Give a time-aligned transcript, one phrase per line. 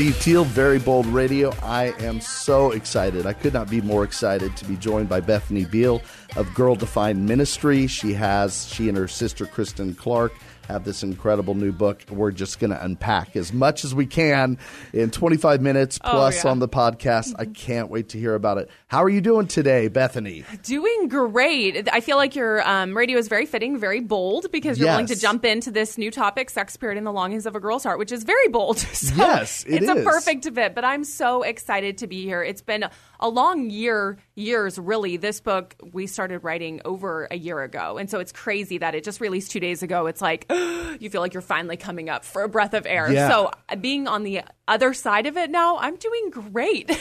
[0.00, 1.52] Steve Teal, Very Bold Radio.
[1.62, 3.26] I am so excited.
[3.26, 6.00] I could not be more excited to be joined by Bethany Beal
[6.36, 7.86] of Girl Defined Ministry.
[7.86, 10.32] She has, she and her sister Kristen Clark
[10.68, 12.02] have this incredible new book.
[12.10, 14.58] We're just going to unpack as much as we can
[14.92, 16.50] in 25 minutes Oh, plus yeah.
[16.50, 17.34] on the podcast.
[17.38, 18.70] I can't wait to hear about it.
[18.88, 20.44] How are you doing today, Bethany?
[20.62, 21.88] Doing great.
[21.92, 25.16] I feel like your um, radio is very fitting, very bold, because you're willing to
[25.18, 28.12] jump into this new topic, sex, purity, and the longings of a girl's heart, which
[28.12, 28.78] is very bold.
[29.00, 30.74] So Yes, it it's a perfect fit.
[30.74, 32.42] But I'm so excited to be here.
[32.42, 32.84] It's been
[33.18, 35.16] a long year, years really.
[35.16, 39.04] This book we started writing over a year ago, and so it's crazy that it
[39.04, 40.06] just released two days ago.
[40.06, 43.12] It's like you feel like you're finally coming up for a breath of air.
[43.12, 43.28] Yeah.
[43.28, 46.90] So uh, being on the other side of it now, I'm doing great.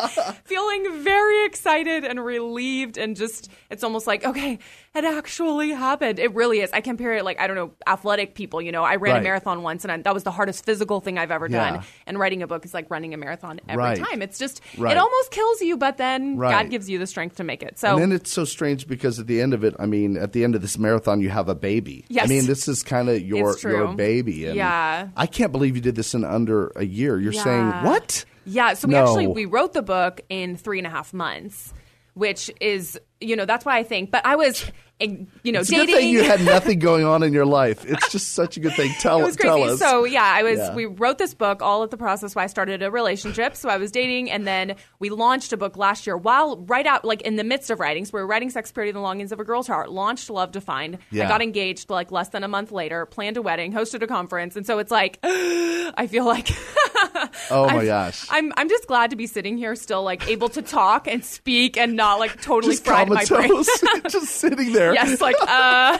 [0.44, 4.58] feeling very excited and relieved and just it's almost like okay
[4.92, 8.60] it actually happened it really is i compare it like i don't know athletic people
[8.60, 9.20] you know i ran Right.
[9.20, 11.70] a marathon once and I, that was the hardest physical thing i've ever Yeah.
[11.76, 13.98] done and writing a book is like running a marathon every Right.
[13.98, 14.90] time it's just Right.
[14.92, 17.92] it almost kills you but then god gives you the strength to make it so
[17.92, 20.42] And then it's so strange because at the end of it, I mean, at the
[20.42, 22.04] end of this marathon, you have a baby.
[22.08, 22.24] Yes.
[22.24, 24.46] I mean, this is kind of your your baby.
[24.46, 25.08] And Yeah.
[25.16, 27.18] I can't believe you did this in under a year.
[27.20, 28.24] You're saying what?
[28.44, 29.04] Yeah, so we No.
[29.04, 31.72] actually we wrote the book in three and a half months,
[32.14, 34.10] which is you know that's why I think.
[34.10, 35.86] But I was, you know, It's a dating.
[35.86, 37.84] good thing you had nothing going on in your life.
[37.84, 38.92] It's just such a good thing.
[39.00, 39.72] Tell it was tell crazy.
[39.72, 39.78] us.
[39.78, 40.58] So yeah, I was.
[40.58, 40.74] Yeah.
[40.74, 43.56] We wrote this book all at the process where I started a relationship.
[43.56, 46.16] So I was dating, and then we launched a book last year.
[46.16, 48.90] While right out, like in the midst of writing, so we were writing "Sex, Purity,
[48.90, 51.24] and the Longings of a Girl's Heart." Launched "Love Defined." Yeah.
[51.24, 53.06] I got engaged like less than a month later.
[53.06, 56.48] Planned a wedding, hosted a conference, and so it's like I feel like.
[57.50, 58.26] oh my I'm- gosh.
[58.30, 61.76] I'm I'm just glad to be sitting here still like able to talk and speak
[61.76, 63.50] and not like totally just fried my brain.
[64.08, 64.89] just sitting there.
[64.94, 65.98] Yes, like uh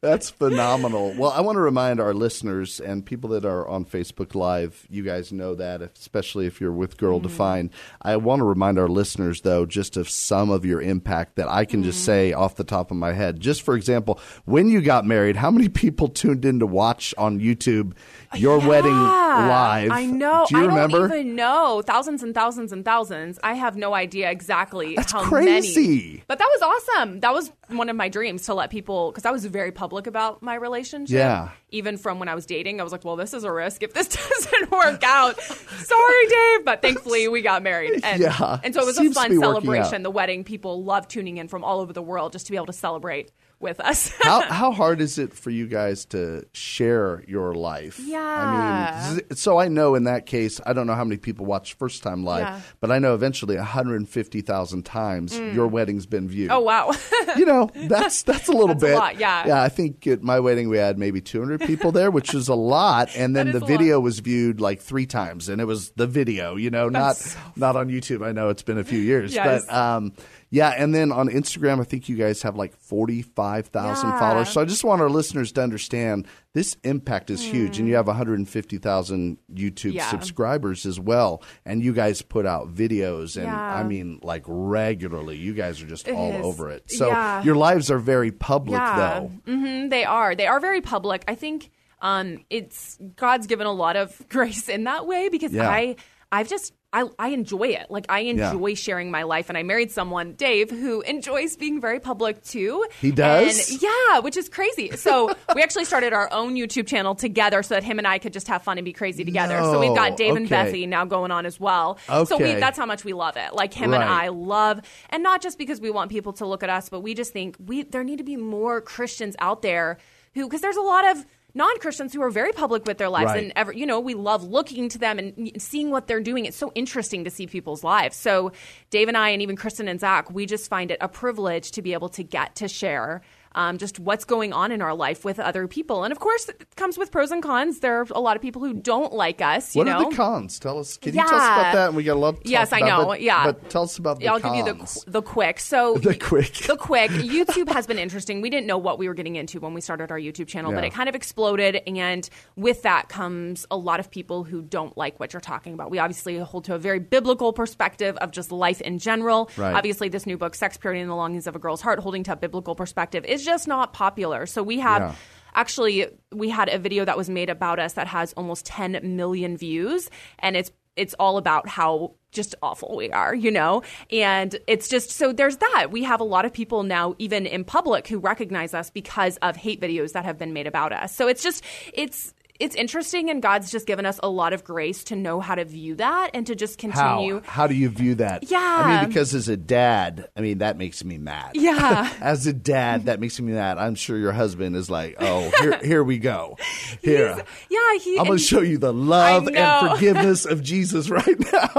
[0.00, 1.14] That's phenomenal.
[1.16, 5.02] Well, I want to remind our listeners and people that are on Facebook Live, you
[5.02, 7.70] guys know that, especially if you're with Girl Defined.
[8.00, 11.64] I want to remind our listeners, though, just of some of your impact that I
[11.64, 13.40] can just say off the top of my head.
[13.40, 17.40] Just for example, when you got married, how many people tuned in to watch on
[17.40, 17.92] YouTube
[18.36, 19.90] your wedding live?
[19.90, 20.46] I know.
[20.48, 21.08] Do you I remember?
[21.08, 21.82] don't even know.
[21.84, 23.38] Thousands and thousands and thousands.
[23.42, 25.80] I have no idea exactly That's how crazy.
[25.80, 26.24] many.
[26.28, 27.20] But that was awesome.
[27.20, 30.42] That was one of my dreams to let people because I was very public about
[30.42, 31.14] my relationship.
[31.14, 31.50] Yeah.
[31.70, 33.82] Even from when I was dating, I was like, "Well, this is a risk.
[33.82, 38.00] If this doesn't work out, sorry, Dave." But thankfully, we got married.
[38.04, 38.58] And, Yeah.
[38.62, 39.62] And so it was Seems a fun be working out.
[39.62, 40.02] celebration.
[40.02, 42.66] The wedding, people love tuning in from all over the world just to be able
[42.66, 43.30] to celebrate
[43.60, 44.12] with us.
[44.22, 48.00] how how hard is it for you guys to share your life?
[48.02, 48.20] Yeah.
[48.20, 51.74] I mean, so I know in that case, I don't know how many people watch
[51.74, 52.60] first time live, Yeah.
[52.80, 56.50] but I know eventually 150,000 times your wedding's been viewed.
[56.50, 56.92] oh wow.
[57.36, 58.94] You know, that's that's a little That's a bit.
[58.96, 59.46] lot, yeah.
[59.46, 62.54] Yeah, I think at my wedding we had maybe 200 people there, which is a
[62.54, 66.06] lot, and then the a video was viewed like 3 times and it was the
[66.06, 68.26] video, you know, not so not on YouTube.
[68.26, 69.64] I know it's been a few years, Yes.
[69.66, 70.12] but um
[70.50, 74.18] yeah, and then on Instagram, I think you guys have like 45,000 Yeah.
[74.18, 74.48] followers.
[74.50, 77.78] So I just want our listeners to understand this impact is huge.
[77.78, 79.96] And you have 150,000 YouTube Hmm.
[79.96, 80.10] Yeah.
[80.10, 81.42] subscribers as well.
[81.64, 83.56] And you guys put out videos, and Yeah.
[83.74, 85.36] I mean, like regularly.
[85.36, 86.44] You guys are just It all is.
[86.44, 86.90] over it.
[86.90, 87.08] So
[87.44, 89.30] your lives are very public, though.
[89.46, 90.34] hmm they are.
[90.34, 91.24] They are very public.
[91.28, 91.70] I think
[92.02, 95.56] um, it's God's given a lot of grace in that way because.
[95.56, 95.96] I
[96.32, 97.86] I've just I, I enjoy it.
[97.88, 102.00] Like I enjoy sharing my life, and I married someone, Dave, who enjoys being very
[102.00, 102.84] public too.
[103.00, 103.70] He does?
[103.70, 104.90] And yeah, which is crazy.
[104.96, 108.32] So we actually started our own YouTube channel together, so that him and I could
[108.32, 109.58] just have fun and be crazy together.
[109.60, 110.72] so we've got Dave and okay.
[110.72, 111.98] Bethy now going on as well.
[112.08, 112.24] Okay.
[112.24, 113.54] So we that's how much we love it.
[113.54, 116.70] Like him and I love, and not just because we want people to look at
[116.70, 119.98] us, but we just think we there need to be more Christians out there
[120.34, 121.24] who because there's a lot of
[121.54, 123.42] non-christians who are very public with their lives Right.
[123.44, 126.56] and ever you know we love looking to them and seeing what they're doing it's
[126.56, 128.52] so interesting to see people's lives so
[128.90, 131.82] dave and i and even kristen and zach we just find it a privilege to
[131.82, 133.20] be able to get to share
[133.54, 136.66] um, just what's going on in our life with other people and of course it
[136.76, 139.74] comes with pros and cons there are a lot of people who don't like us
[139.74, 140.58] you What know are the cons?
[140.58, 140.96] Tell us.
[140.96, 141.86] Can you tell us about that?
[141.88, 142.46] And we got a lot.
[142.46, 143.12] Yes, I know.
[143.14, 143.44] Yeah.
[143.46, 144.56] but tell us about the I'll cons.
[144.56, 145.58] give you the the quick.
[145.60, 146.52] So The quick.
[146.66, 147.10] the quick.
[147.10, 148.40] YouTube has been interesting.
[148.40, 150.84] We didn't know what we were getting into when we started our YouTube channel, but
[150.84, 155.18] it kind of exploded, and with that comes a lot of people who don't like
[155.20, 155.90] what you're talking about.
[155.90, 159.50] We obviously hold to a very biblical perspective of just life in general.
[159.56, 159.74] Right.
[159.74, 162.32] Obviously, this new book, "Sex, Purity, and the Longings of a Girl's Heart," holding to
[162.32, 164.46] a biblical perspective, is just not popular.
[164.46, 165.02] So we have.
[165.02, 165.14] Yeah.
[165.52, 169.56] Actually, we had a video that was made about us that has almost 10 million
[169.56, 170.08] views,
[170.38, 173.82] and it's it's all about how just awful we are, you know?
[174.10, 175.88] And it's just so there's that.
[175.90, 179.56] We have a lot of people now, even in public, who recognize us because of
[179.56, 181.14] hate videos that have been made about us.
[181.14, 185.02] So it's just, it's, it's interesting, and God's just given us a lot of grace
[185.04, 187.40] to know how to view that and to just continue.
[187.40, 187.60] How?
[187.60, 188.50] How do you view that?
[188.50, 188.58] Yeah.
[188.60, 191.52] I mean, because as a dad, I mean, that makes me mad.
[191.54, 192.12] Yeah.
[192.20, 193.78] as a dad, that makes me mad.
[193.78, 196.58] I'm sure your husband is like, oh, here, here we go.
[197.02, 197.44] Here.
[197.70, 198.18] yeah, he.
[198.18, 201.70] I'm going to show you the love and forgiveness of Jesus right now.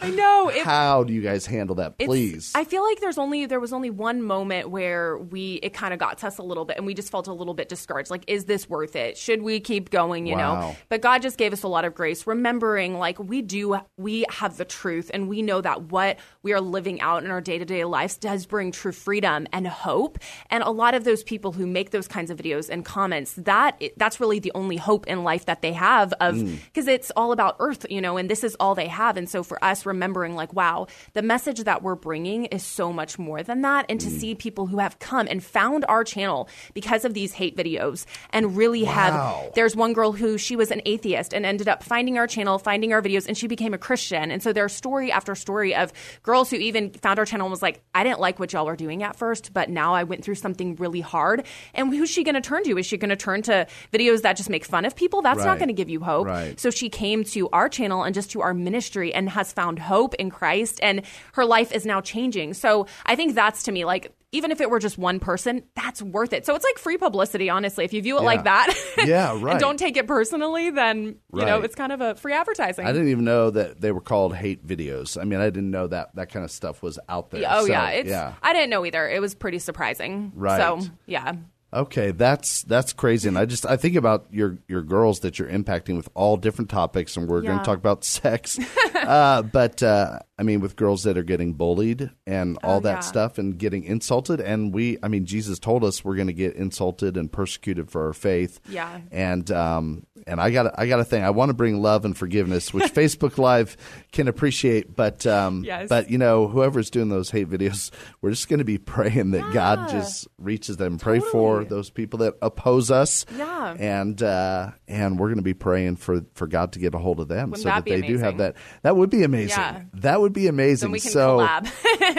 [0.00, 0.48] I know.
[0.48, 2.52] It, How do you guys handle that, please?
[2.54, 6.00] I feel like there's only there was only one moment where we it kind of
[6.00, 8.10] got to us a little bit and we just felt a little bit discouraged.
[8.10, 9.16] Like, is this worth it?
[9.16, 10.23] Should we keep going?
[10.26, 10.60] You Wow.
[10.60, 10.76] know.
[10.88, 14.56] But God just gave us a lot of grace, remembering like we do we have
[14.56, 17.64] the truth and we know that what we are living out in our day to
[17.64, 20.18] day lives does bring true freedom and hope.
[20.50, 23.82] And a lot of those people who make those kinds of videos and comments that
[23.96, 26.58] that's really the only hope in life that they have of mm.
[26.66, 29.16] because it's all about earth, you know, and this is all they have.
[29.16, 33.18] And so for us, remembering like, wow, the message that we're bringing is so much
[33.18, 33.86] more than that.
[33.88, 34.18] And to mm.
[34.20, 38.56] see people who have come and found our channel because of these hate videos and
[38.56, 38.90] really Wow.
[38.92, 42.58] have, there's one girl who she was an atheist and ended up finding our channel,
[42.58, 44.30] finding our videos, and she became a Christian.
[44.30, 47.62] And so there's story after story of girls who even found our channel and was
[47.62, 50.36] like, I didn't like what y'all were doing at first, but now I went through
[50.36, 51.46] something really hard.
[51.74, 52.78] And who's she going to turn to?
[52.78, 55.22] Is she going to turn to videos that just make fun of people?
[55.22, 55.46] That's Right.
[55.46, 56.26] not going to give you hope.
[56.26, 56.58] Right.
[56.58, 60.14] So she came to our channel and just to our ministry and has found hope
[60.14, 61.02] in Christ, and
[61.32, 62.54] her life is now changing.
[62.54, 64.12] So I think that's to me like.
[64.34, 66.44] Even if it were just one person, that's worth it.
[66.44, 67.84] So it's like free publicity, honestly.
[67.84, 68.26] If you view it Yeah.
[68.26, 68.74] like that,
[69.06, 69.58] Yeah, and right.
[69.60, 72.86] don't take it personally, then you know it's kind of a free advertising.
[72.86, 75.20] I didn't even know that they were called hate videos.
[75.20, 77.44] I mean, I didn't know that that kind of stuff was out there.
[77.48, 78.32] oh So, yeah, yeah.
[78.42, 79.08] I didn't know either.
[79.08, 80.32] It was pretty surprising.
[80.34, 80.58] Right.
[80.58, 81.34] So yeah,
[81.72, 85.48] Okay, that's that's crazy, and I just I think about your your girls that you're
[85.48, 88.60] impacting with all different topics, and we're going to talk about sex,
[88.94, 93.00] uh, but uh, I mean with girls that are getting bullied and all that yeah.
[93.00, 96.56] stuff, and getting insulted, and we I mean Jesus told us we're going to get
[96.56, 99.00] insulted and persecuted for our faith, Yeah.
[99.12, 102.16] and um, and I got I got a thing I want to bring love and
[102.16, 103.76] forgiveness, which Facebook Live
[104.12, 105.88] can appreciate, but um, Yes.
[105.88, 107.90] but you know whoever's doing those hate videos,
[108.20, 112.18] we're just going to be praying that God just reaches them, pray for those people
[112.20, 113.24] that oppose us.
[113.36, 113.76] Yeah.
[113.78, 117.20] And uh, and we're going to be praying for, for God to get a hold
[117.20, 118.56] of them Wouldn't so that that, they do have that.
[118.82, 119.58] That would be amazing.
[119.58, 119.82] Yeah.
[119.94, 120.86] That would be amazing.
[120.88, 121.68] then we can so collab.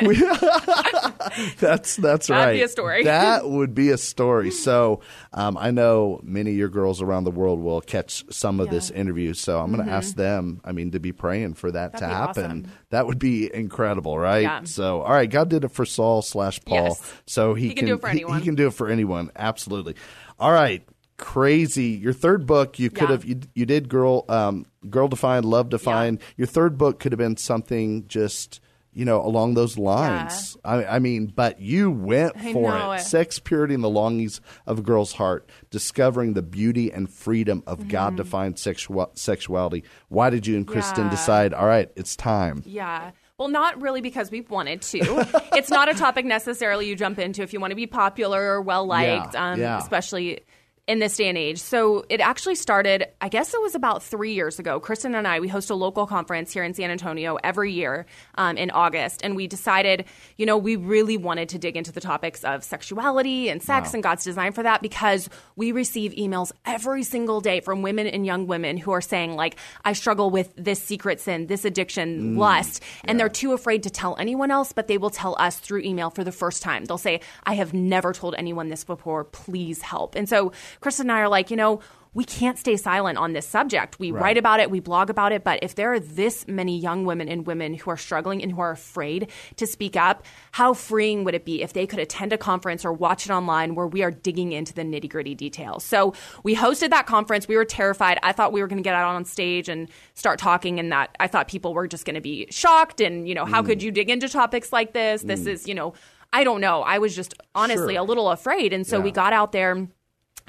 [1.60, 2.54] that's that's That'd right.
[2.54, 3.04] be a story.
[3.04, 4.52] That would be a story.
[4.52, 5.02] So
[5.34, 8.90] um, I know many of your girls around the world will catch some of this
[8.90, 9.34] interview.
[9.34, 10.62] So I'm going to ask them.
[10.64, 12.00] I mean, to be praying for that Mm-hmm.
[12.00, 12.46] That'd to happen.
[12.46, 12.72] awesome.
[12.90, 14.42] That would be incredible, right?
[14.44, 14.64] Yeah.
[14.64, 16.86] So all right, God did it for Saul slash Paul.
[16.86, 17.14] Yes.
[17.28, 18.40] So he, He can do it for he- anyone.
[18.40, 19.32] He, can do it for anyone.
[19.36, 19.96] Absolutely.
[20.40, 20.88] All right.
[21.18, 21.84] Crazy.
[21.92, 23.12] Your third book, you could Yeah.
[23.12, 26.20] have you, you did girl um, girl defined, love defined.
[26.38, 28.60] Your third book could have been something just
[28.92, 30.58] you know along those lines.
[30.66, 32.96] I, I mean, but you went for it.
[32.96, 33.02] it.
[33.02, 35.50] Sex, purity, and the longings of a girl's heart.
[35.70, 39.84] Discovering the beauty and freedom of God defined sexual, sexuality.
[40.10, 41.06] Why did you and Kristen Mm-hmm.
[41.08, 41.10] Yeah.
[41.12, 41.54] decide?
[41.54, 42.62] All right, it's time.
[42.66, 43.12] Yeah.
[43.38, 45.28] Well, not really because we've wanted to.
[45.58, 48.62] it's not a topic necessarily you jump into if you want to be popular or
[48.62, 49.78] well liked, Yeah, um, yeah.
[49.78, 50.40] especially
[50.88, 51.60] in this day and age.
[51.60, 54.80] So it actually started, I guess it was about three years ago.
[54.80, 58.56] Kristen and I, we host a local conference here in San Antonio every year um,
[58.56, 59.22] in August.
[59.24, 60.06] And we decided,
[60.38, 63.92] you know, we really wanted to dig into the topics of sexuality and sex wow.
[63.96, 68.24] and God's design for that because we receive emails every single day from women and
[68.24, 72.38] young women who are saying, like, I struggle with this secret sin, this addiction, mm,
[72.38, 72.84] lust.
[73.06, 73.24] And yeah.
[73.24, 76.24] they're too afraid to tell anyone else, but they will tell us through email for
[76.24, 76.86] the first time.
[76.86, 79.24] They'll say, I have never told anyone this before.
[79.24, 80.14] Please help.
[80.14, 80.52] And so
[80.82, 81.82] Kristen and I are like, you know,
[82.16, 84.00] we can't stay silent on this subject.
[84.00, 84.24] We right.
[84.24, 87.28] write about it, we blog about it, but if there are this many young women
[87.28, 91.36] and women who are struggling and who are afraid to speak up, how freeing would
[91.36, 94.12] it be if they could attend a conference or watch it online where we are
[94.12, 95.84] digging into the nitty gritty details?
[95.84, 97.50] So we hosted that conference.
[97.50, 98.18] We were terrified.
[98.24, 101.14] I thought we were going to get out on stage and start talking, and that
[101.20, 103.02] I thought people were just going to be shocked.
[103.02, 103.66] And, you know, how mm.
[103.66, 105.22] could you dig into topics like this?
[105.22, 105.48] This mm.
[105.48, 105.94] is, you know,
[106.32, 106.82] I don't know.
[106.82, 108.02] I was just honestly sure.
[108.02, 108.72] a little afraid.
[108.72, 109.04] And so yeah.
[109.04, 109.86] we got out there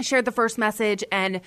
[0.02, 1.40] shared the first message and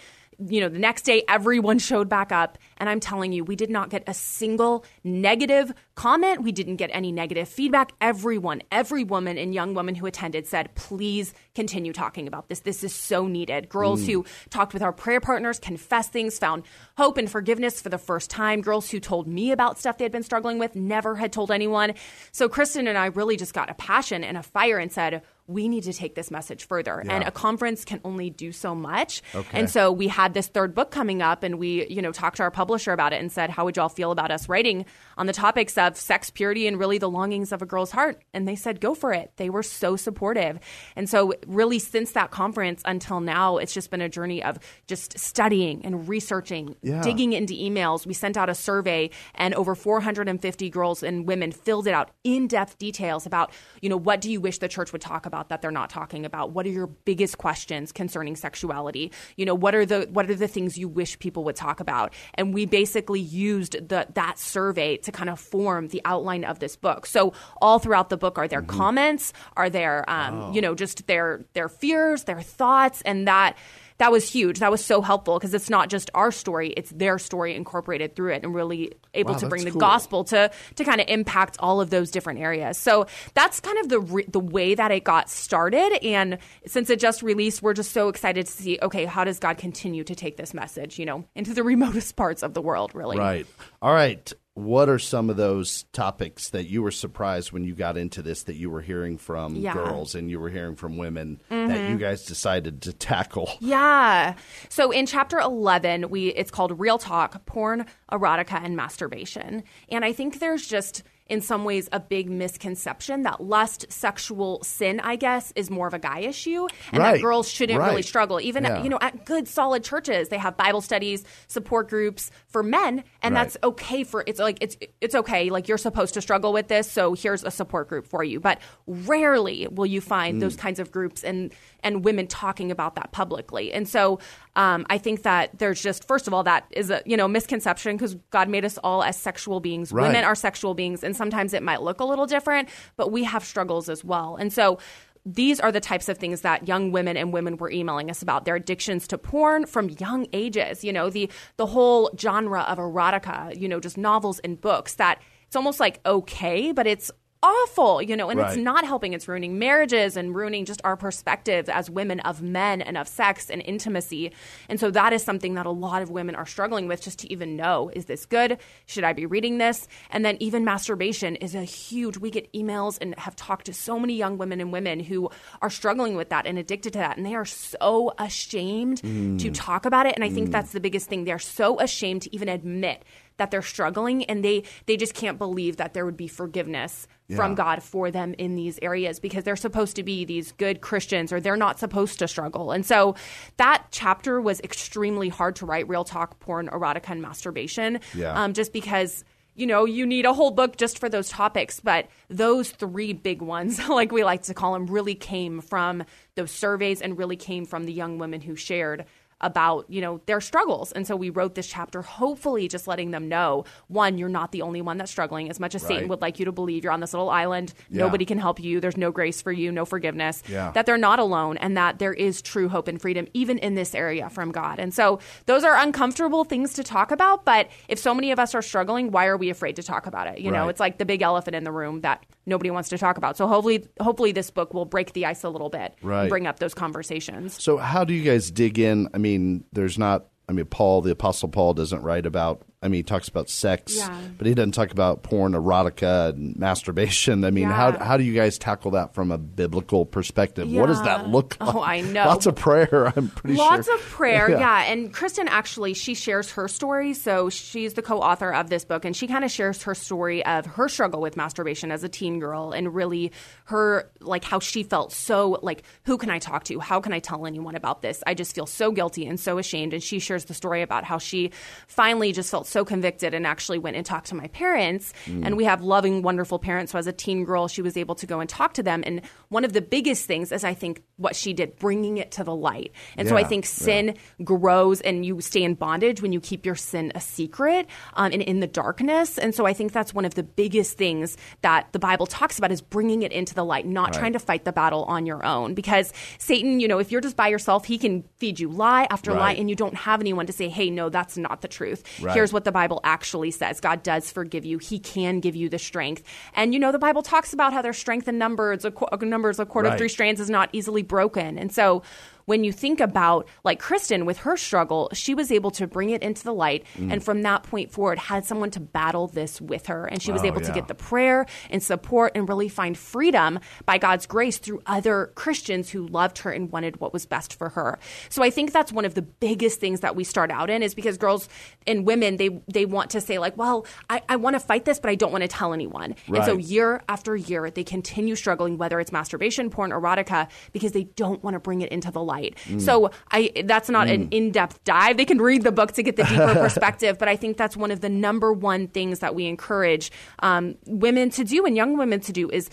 [0.47, 2.57] you know, the next day everyone showed back up.
[2.77, 6.43] And I'm telling you, we did not get a single negative comment.
[6.43, 7.91] We didn't get any negative feedback.
[7.99, 12.61] Everyone, every woman and young woman who attended said, please continue talking about this.
[12.61, 13.67] This is so needed.
[13.67, 14.05] Girls mm.
[14.05, 16.63] who talked with our prayer partners, confessed things, found
[16.97, 18.61] hope and forgiveness for the first time.
[18.61, 21.93] Girls who told me about stuff they had been struggling with, never had told anyone.
[22.31, 25.67] So Kristen and I really just got a passion and a fire and said, we
[25.67, 27.01] need to take this message further.
[27.03, 27.11] Yeah.
[27.11, 29.23] And a conference can only do so much.
[29.33, 29.59] Okay.
[29.59, 32.43] And so we had this third book coming up and we, you know, talked to
[32.43, 34.85] our publisher about it and said, how would y'all feel about us writing
[35.17, 38.21] on the topics of sex, purity, and really the longings of a girl's heart?
[38.31, 39.31] And they said, go for it.
[39.37, 40.59] They were so supportive.
[40.95, 45.17] And so really since that conference until now, it's just been a journey of just
[45.17, 47.01] studying and researching, yeah.
[47.01, 48.05] digging into emails.
[48.05, 52.77] We sent out a survey and over 450 girls and women filled it out in-depth
[52.77, 53.51] details about,
[53.81, 55.38] you know, what do you wish the church would talk about?
[55.39, 56.51] About that they're not talking about?
[56.51, 59.11] What are your biggest questions concerning sexuality?
[59.37, 62.13] You know, what are the what are the things you wish people would talk about?
[62.35, 66.75] And we basically used the that survey to kind of form the outline of this
[66.75, 67.05] book.
[67.05, 68.77] So all throughout the book are there mm-hmm.
[68.77, 70.53] comments, are there um, oh.
[70.53, 73.55] you know, just their their fears, their thoughts, and that
[73.99, 74.59] that was huge.
[74.59, 78.33] That was so helpful because it's not just our story; it's their story incorporated through
[78.33, 79.79] it, and really able wow, to bring the cool.
[79.79, 82.77] gospel to to kind of impact all of those different areas.
[82.77, 85.99] So that's kind of the re- the way that it got started.
[86.03, 88.79] And since it just released, we're just so excited to see.
[88.81, 92.41] Okay, how does God continue to take this message, you know, into the remotest parts
[92.41, 92.95] of the world?
[92.95, 93.45] Really, right.
[93.81, 97.95] All right what are some of those topics that you were surprised when you got
[97.95, 99.73] into this that you were hearing from yeah.
[99.73, 101.69] girls and you were hearing from women mm-hmm.
[101.69, 103.49] that you guys decided to tackle?
[103.61, 104.35] Yeah.
[104.67, 109.63] So in chapter 11, we it's called Real Talk: Porn, Erotica and Masturbation.
[109.89, 114.99] And I think there's just in some ways a big misconception that lust, sexual sin,
[114.99, 117.13] I guess, is more of a guy issue, and right.
[117.13, 117.89] that girls shouldn't right.
[117.89, 118.41] really struggle.
[118.41, 118.83] Even yeah.
[118.83, 123.35] you know, at good solid churches, they have Bible studies, support groups for men, and
[123.35, 123.43] right.
[123.43, 125.49] that's okay for it's like it's it's okay.
[125.49, 128.39] Like you're supposed to struggle with this, so here's a support group for you.
[128.39, 130.39] But rarely will you find mm.
[130.41, 133.71] those kinds of groups and and women talking about that publicly.
[133.71, 134.19] And so
[134.55, 137.95] um, I think that there's just first of all that is a you know misconception
[137.95, 139.93] because God made us all as sexual beings.
[139.93, 143.45] Women are sexual beings, and sometimes it might look a little different, but we have
[143.45, 144.35] struggles as well.
[144.37, 144.79] And so
[145.25, 148.45] these are the types of things that young women and women were emailing us about
[148.45, 153.55] their addictions to porn from young ages you know the the whole genre of erotica
[153.59, 157.11] you know just novels and books that it's almost like okay but it's
[157.41, 158.49] awful, you know, and right.
[158.49, 159.13] it's not helping.
[159.13, 163.49] It's ruining marriages and ruining just our perspective as women of men and of sex
[163.49, 164.31] and intimacy.
[164.67, 167.31] And so that is something that a lot of women are struggling with just to
[167.31, 168.57] even know is this good?
[168.85, 169.87] Should I be reading this?
[170.09, 173.97] And then even masturbation is a huge, we get emails and have talked to so
[173.99, 175.29] many young women and women who
[175.61, 177.17] are struggling with that and addicted to that.
[177.17, 179.39] And they are so ashamed mm.
[179.39, 180.15] to talk about it.
[180.15, 180.51] And I think mm.
[180.51, 181.23] that's the biggest thing.
[181.23, 183.03] They're so ashamed to even admit
[183.39, 187.35] that they're struggling and they they just can't believe that there would be forgiveness yeah.
[187.35, 191.33] from God for them in these areas because they're supposed to be these good Christians
[191.33, 192.71] or they're not supposed to struggle.
[192.71, 193.15] And so
[193.57, 198.41] that chapter was extremely hard to write real talk porn erotica and masturbation yeah.
[198.41, 199.23] um, just because
[199.55, 201.81] you know, you need a whole book just for those topics.
[201.81, 206.05] But those three big ones, like we like to call them, really came from
[206.35, 209.05] those surveys and really came from the young women who shared
[209.41, 210.91] about, you know, their struggles.
[210.91, 214.61] And so we wrote this chapter, hopefully just letting them know one, you're not the
[214.61, 215.49] only one that's struggling.
[215.49, 215.89] As much as right.
[215.89, 217.99] Satan would like you to believe you're on this little island, yeah.
[217.99, 220.71] nobody can help you, there's no grace for you, no forgiveness, yeah.
[220.71, 223.95] that they're not alone and that there is true hope and freedom, even in this
[223.95, 224.79] area from God.
[224.79, 227.45] And so those are uncomfortable things to talk about.
[227.45, 230.27] But if so many of us are struggling, why are we afraid to talk about
[230.27, 230.39] it?
[230.39, 230.59] You right.
[230.59, 233.37] know, it's like the big elephant in the room that nobody wants to talk about.
[233.37, 236.21] So hopefully, hopefully this book will break the ice a little bit, Right.
[236.21, 237.61] and bring up those conversations.
[237.61, 239.07] So, how do you guys dig in?
[239.13, 240.25] I mean, there's not.
[240.47, 242.63] I mean, Paul, the Apostle Paul, doesn't write about.
[242.81, 244.17] I mean, he talks about sex, Yeah.
[244.37, 247.43] but he doesn't talk about porn, erotica, and masturbation.
[247.43, 248.03] I mean, how Yeah.
[248.05, 250.71] how do you guys tackle that from a biblical perspective?
[250.71, 251.75] What does that look like?
[251.75, 252.25] Oh, I know.
[252.25, 253.11] Lots of prayer.
[253.13, 253.95] I'm pretty Lots sure.
[253.95, 254.83] Lots of prayer, yeah.
[254.85, 257.13] And Kristen actually, she shares her story.
[257.13, 260.65] So she's the co-author of this book, and she kind of shares her story of
[260.65, 263.33] her struggle with masturbation as a teen girl, and really
[263.65, 266.79] her like how she felt so like, who can I talk to?
[266.79, 268.23] How can I tell anyone about this?
[268.25, 269.93] I just feel so guilty and so ashamed.
[269.93, 271.51] And she shares the story about how she
[271.87, 275.13] finally just felt so convicted and actually went and talked to my parents.
[275.25, 275.45] Mm.
[275.45, 276.91] And we have loving, wonderful parents.
[276.91, 279.03] So as a teen girl, she was able to go and talk to them.
[279.05, 282.43] And one of the biggest things is I think what she did, bringing it to
[282.43, 282.91] the light.
[283.17, 286.75] And so I think sin grows and you stay in bondage when you keep your
[286.75, 289.37] sin a secret um, and in the darkness.
[289.37, 292.71] And so I think that's one of the biggest things that the Bible talks about
[292.71, 295.73] is bringing it into the light, not trying to fight the battle on your own.
[295.73, 299.33] Because Satan, you know, if you're just by yourself, he can feed you lie after
[299.33, 302.33] lie, and you don't have anyone to say, "Hey, no, that's not the truth." Right.
[302.33, 304.77] Here's what the Bible actually says: God does forgive you.
[304.77, 306.23] He can give you the strength.
[306.53, 308.85] And you know, the Bible talks about how there's strength in numbers.
[308.85, 309.93] A, qu- numbers, a cord Right.
[309.93, 311.57] of three strands is not easily broken.
[311.57, 312.01] And so
[312.49, 316.21] when you think about like Kristen with her struggle, she was able to bring it
[316.23, 317.13] into the light Mm.
[317.13, 320.41] and from that point forward had someone to battle this with her and she was
[320.41, 324.57] Oh, able to get the prayer and support and really find freedom by God's grace
[324.57, 327.99] through other Christians who loved her and wanted what was best for her.
[328.29, 330.95] So I think that's one of the biggest things that we start out in is
[330.95, 331.47] because girls
[331.85, 334.99] and women they they want to say like, well, I, I want to fight this,
[334.99, 336.15] but I don't want to tell anyone.
[336.27, 341.03] And so year after year they continue struggling, whether it's masturbation, porn, erotica, because they
[341.03, 342.38] don't want to bring it into the light.
[342.79, 345.17] So I that's not an in-depth dive.
[345.17, 347.91] They can read the book to get the deeper perspective, but I think that's one
[347.91, 352.19] of the number one things that we encourage um, women to do and young women
[352.21, 352.69] to do is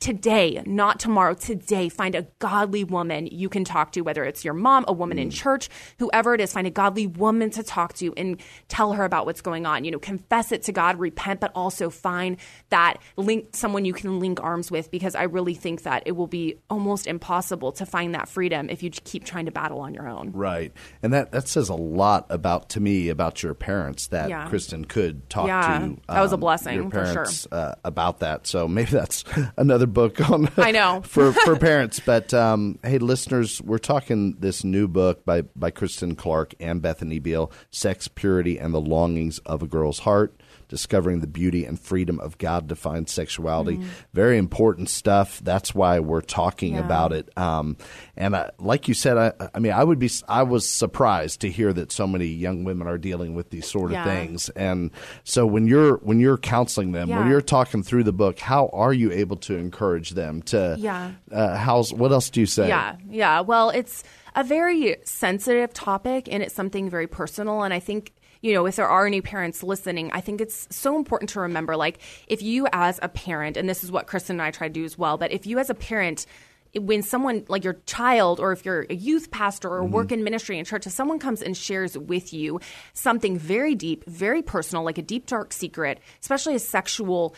[0.00, 4.54] today, not tomorrow, today, find a godly woman you can talk to, whether it's your
[4.54, 8.14] mom, a woman in church, whoever it is, find a godly woman to talk to
[8.16, 9.84] and tell her about what's going on.
[9.84, 12.36] You know, confess it to God, repent, but also find
[12.70, 16.28] that link, someone you can link arms with, because I really think that it will
[16.28, 20.08] be almost impossible to find that freedom if you keep trying to battle on your
[20.08, 20.30] own.
[20.30, 24.48] Right, and that that says a lot about to me about your parents that Yeah.
[24.48, 25.74] Kristen could talk Yeah, to.
[25.84, 27.14] um, that was a blessing, your for sure.
[27.14, 28.46] parents uh, about that.
[28.46, 29.24] So maybe that's
[29.56, 30.50] another book on.
[30.56, 31.02] I know.
[31.04, 32.00] for for parents.
[32.00, 37.18] But um, hey, listeners, we're talking this new book by by Kristen Clark and Bethany
[37.18, 42.20] Beal, "Sex, Purity, and the Longings of a Girl's Heart." Discovering the beauty and freedom
[42.20, 43.80] of God defined sexuality.
[44.12, 45.40] Very important stuff.
[45.42, 46.78] That's why we're talking Mm-hmm.
[46.80, 46.84] Yeah.
[46.84, 47.38] about it.
[47.38, 47.76] Um,
[48.16, 51.50] and I, like you said, I, I mean, I would be, I was surprised to
[51.50, 54.04] hear that so many young women are dealing with these sort of Yeah.
[54.04, 54.48] things.
[54.50, 54.90] And
[55.24, 58.92] so when you're when you're counseling them, when you're talking through the book, how are
[58.92, 60.76] you able to encourage them to?
[60.78, 61.12] Yeah.
[61.32, 62.68] Uh, how's what else do you say?
[62.68, 63.40] Yeah, yeah.
[63.40, 64.04] Well, it's
[64.34, 67.62] a very sensitive topic and it's something very personal.
[67.62, 70.96] And I think, you know, if there are any parents listening, I think it's so
[70.96, 74.42] important to remember like, if you as a parent, and this is what Kristen and
[74.42, 76.26] I try to do as well, but if you as a parent,
[76.74, 79.92] when someone like your child or if you're a youth pastor or mm-hmm.
[79.92, 82.60] work in ministry in church if someone comes and shares with you
[82.92, 87.34] something very deep very personal like a deep dark secret especially a sexual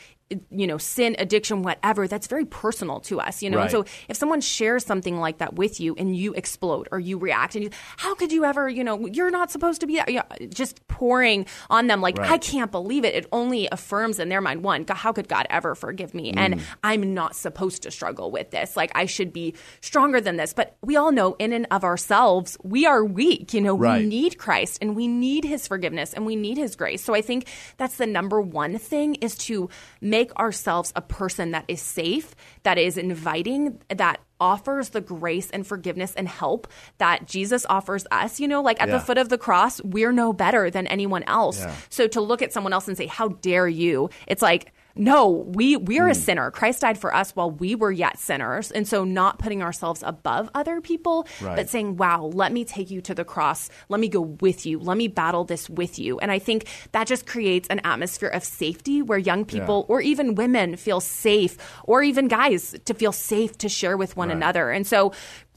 [0.50, 3.70] you know sin addiction whatever that's very personal to us you know and Right.
[3.72, 7.56] so if someone shares something like that with you and you explode or you react
[7.56, 10.22] and you how could you ever you know you're not supposed to be that yeah,
[10.48, 12.30] just pouring on them like Right.
[12.30, 15.74] i can't believe it it only affirms in their mind one how could god ever
[15.74, 16.38] forgive me Mm.
[16.38, 20.52] and i'm not supposed to struggle with this like i should be stronger than this
[20.52, 24.02] but we all know in and of ourselves we are weak you know Right.
[24.02, 27.20] we need christ and we need his forgiveness and we need his grace so i
[27.22, 29.68] think that's the number one thing is to
[30.00, 35.66] make ourselves a person that is safe that is inviting that offers the grace and
[35.66, 36.66] forgiveness and help
[36.98, 38.40] that Jesus offers us.
[38.40, 38.98] You know, like at Yeah.
[38.98, 41.60] the foot of the cross, we're no better than anyone else.
[41.60, 41.74] Yeah.
[41.88, 45.76] So to look at someone else and say, "How dare you?" It's like no, we
[45.76, 46.10] we're Hmm.
[46.10, 46.50] a sinner.
[46.50, 50.50] Christ died for us while we were yet sinners, and so not putting ourselves above
[50.54, 51.56] other people, Right.
[51.56, 53.70] but saying, "Wow, let me take you to the cross.
[53.88, 54.78] Let me go with you.
[54.78, 58.44] Let me battle this with you." And I think that just creates an atmosphere of
[58.44, 63.56] safety where young people or even women feel safe, or even guys to feel safe
[63.58, 64.36] to share with one Right.
[64.36, 64.70] another.
[64.70, 65.12] And so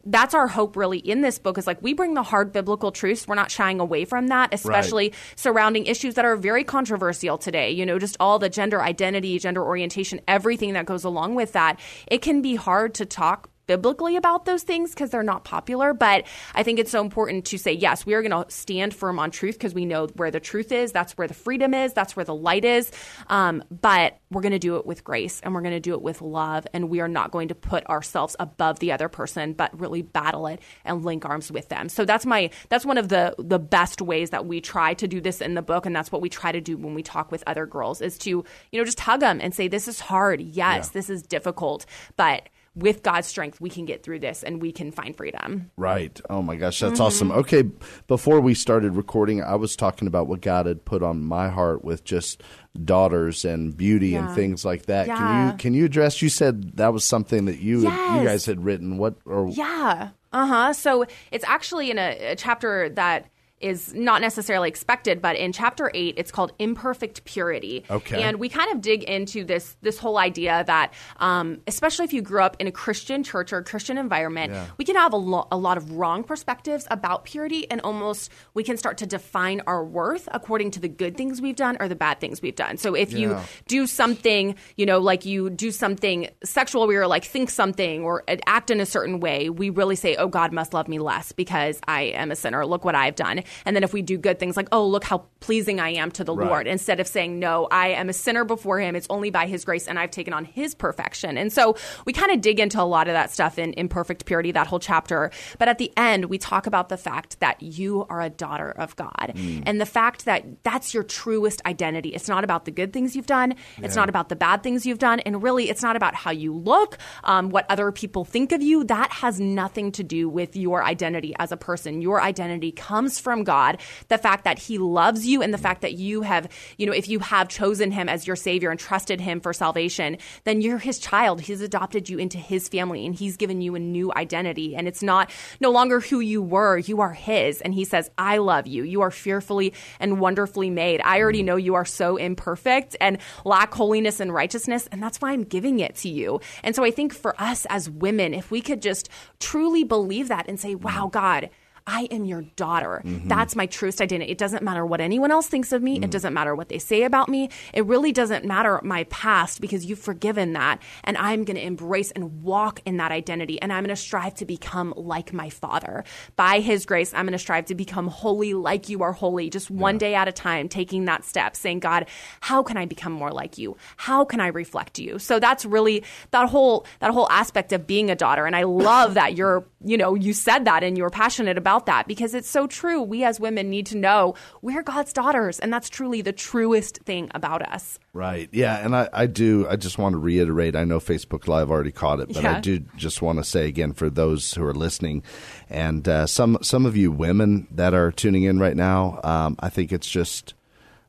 [0.06, 3.28] that's our hope really in this book is like we bring the hard biblical truths.
[3.28, 7.72] We're not shying away from that especially surrounding issues that are very controversial today.
[7.72, 11.80] You know just all the gender identity gender orientation everything that goes along with that.
[12.08, 15.94] It can be hard to talk biblically about those things because they're not popular.
[15.94, 19.20] But I think it's so important to say, yes, we are going to stand firm
[19.20, 20.92] on truth because we know where the truth is.
[20.92, 21.94] That's where the freedom is.
[21.94, 22.92] That's where the light is.
[23.28, 26.02] Um, but we're going to do it with grace and we're going to do it
[26.02, 26.68] with love.
[26.74, 30.48] And we are not going to put ourselves above the other person, but really battle
[30.48, 31.90] it and link arms with them.
[31.90, 35.22] So that's my, that's one of the, the best ways that we try to do
[35.22, 35.86] this in the book.
[35.86, 38.30] And that's what we try to do when we talk with other girls is to,
[38.30, 40.42] you know, just hug them and say, this is hard.
[40.42, 40.92] Yes, yeah.
[40.94, 41.86] this is difficult,
[42.18, 45.70] but with God's strength, we can get through this and we can find freedom.
[45.78, 46.20] Right.
[46.30, 47.04] Oh my gosh, that's mm-hmm.
[47.04, 47.32] awesome.
[47.32, 47.64] Okay,
[48.08, 51.84] before we started recording, I was talking about what God had put on my heart
[51.84, 52.42] with just
[52.84, 54.26] daughters and beauty yeah.
[54.26, 55.08] and things like that.
[55.08, 55.18] Yeah.
[55.18, 56.22] Can you can you address?
[56.22, 58.20] You said that was something that you yes.
[58.20, 58.98] you guys had written.
[58.98, 60.10] What or yeah.
[60.32, 60.74] Uh huh.
[60.74, 63.28] So it's actually in a, a chapter that
[63.64, 67.86] is not necessarily expected, but in chapter eight, it's called imperfect purity.
[67.90, 68.22] Okay.
[68.22, 72.22] And we kind of dig into this this whole idea that, um, especially if you
[72.22, 74.68] grew up in a Christian church or a Christian environment, yeah.
[74.78, 78.64] we can have a, lo- a lot of wrong perspectives about purity, and almost we
[78.64, 81.96] can start to define our worth according to the good things we've done or the
[81.96, 82.78] bad things we've done.
[82.78, 83.20] So if yeah.
[83.20, 88.04] you do something, you know, like you do something sexual, we are like think something
[88.04, 91.32] or act in a certain way, we really say, "Oh, God must love me less
[91.32, 92.66] because I am a sinner.
[92.66, 95.26] Look what I've done." And then if we do good things like, oh, look how
[95.40, 96.48] pleasing I am to the right.
[96.48, 98.96] Lord, instead of saying, no, I am a sinner before him.
[98.96, 101.38] It's only by his grace and I've taken on his perfection.
[101.38, 104.52] And so we kind of dig into a lot of that stuff in Imperfect Purity,
[104.52, 105.32] that whole chapter.
[105.60, 108.96] But at the end, we talk about the fact that you are a daughter of
[108.96, 109.64] God mm.
[109.66, 112.10] and the fact that that's your truest identity.
[112.10, 113.86] It's not about the good things you've done, yeah.
[113.86, 115.20] it's not about the bad things you've done.
[115.22, 118.84] And really, it's not about how you look, um, what other people think of you.
[118.84, 122.02] That has nothing to do with your identity as a person.
[122.02, 125.94] Your identity comes from God, the fact that He loves you, and the fact that
[125.94, 129.40] you have, you know, if you have chosen Him as your Savior and trusted Him
[129.40, 131.42] for salvation, then you're His child.
[131.42, 134.76] He's adopted you into His family, and He's given you a new identity.
[134.76, 135.30] And it's not
[135.60, 137.62] no longer who you were, you are His.
[137.62, 138.84] And He says, I love you.
[138.84, 141.02] You are fearfully and wonderfully made.
[141.02, 141.46] I already mm.
[141.46, 145.80] know you are so imperfect and lack holiness and righteousness, and that's why I'm giving
[145.80, 146.42] it to you.
[146.64, 150.48] And so I think for us as women, if we could just truly believe that
[150.48, 151.12] and say, wow, mm.
[151.12, 151.50] God,
[151.86, 153.02] I am your daughter.
[153.04, 153.28] Mm-hmm.
[153.28, 154.32] That's my truest identity.
[154.32, 156.00] It doesn't matter what anyone else thinks of me.
[156.00, 156.06] Mm.
[156.06, 157.50] It doesn't matter what they say about me.
[157.74, 160.82] It really doesn't matter my past because you've forgiven that.
[161.04, 163.62] And I'm going to embrace and walk in that identity.
[163.62, 166.06] And I'm going to strive to become like my father.
[166.36, 169.70] By his grace, I'm going to strive to become holy like you are holy, just
[169.70, 170.00] one yeah.
[170.00, 172.08] day at a time, taking that step, saying, God,
[172.40, 173.76] how can I become more like you?
[173.98, 175.20] How can I reflect you?
[175.20, 178.46] So that's really that whole that whole aspect of being a daughter.
[178.46, 181.73] And I love that you're, you know, you said that and you are passionate about
[181.74, 183.02] about that because it's so true.
[183.02, 187.32] We as women need to know we're God's daughters, and that's truly the truest thing
[187.34, 188.00] about us.
[188.14, 188.48] Right.
[188.52, 188.78] Yeah.
[188.78, 192.20] And I, I do, I just want to reiterate I know Facebook Live already caught
[192.20, 192.58] it, but yeah.
[192.58, 195.24] I do just want to say again for those who are listening
[195.70, 199.70] and uh, some, some of you women that are tuning in right now, um, I
[199.70, 200.54] think it's just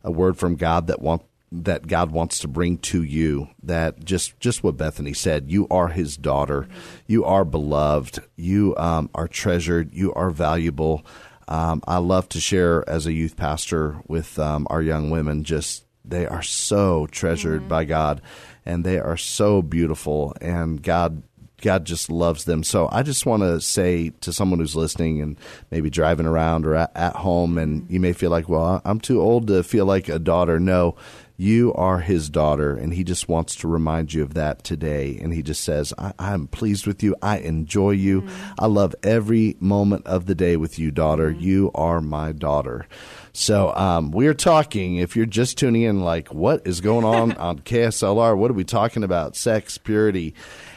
[0.02, 1.22] a word from God that want,
[1.62, 5.88] that God wants to bring to you that just just what Bethany said you are
[5.88, 6.68] his daughter
[7.06, 11.04] you are beloved you um, are treasured you are valuable
[11.46, 15.84] um, I love to share as a youth pastor with um, our young women just
[16.04, 17.68] they are so treasured mm-hmm.
[17.68, 18.20] by God
[18.66, 21.22] and they are so beautiful and God
[21.64, 22.62] God just loves them.
[22.62, 25.38] So I just want to say to someone who's listening and
[25.70, 29.22] maybe driving around or at, at, home, and you may feel like, well, I'm too
[29.22, 30.60] old to feel like a daughter.
[30.60, 30.96] No,
[31.36, 35.18] you are his daughter, and he just wants to remind you of that today.
[35.20, 37.16] And he just says, I- am pleased with you.
[37.20, 38.22] I enjoy you.
[38.22, 38.52] Mm-hmm.
[38.60, 41.30] I love every moment of the day with you, daughter.
[41.30, 41.40] Mm-hmm.
[41.40, 42.86] You are my daughter.
[43.32, 47.58] So um, we're talking, if you're just tuning in, like, what is going on on
[47.58, 48.36] KSLR?
[48.36, 49.34] What are we talking about?
[49.34, 50.34] Sex, purity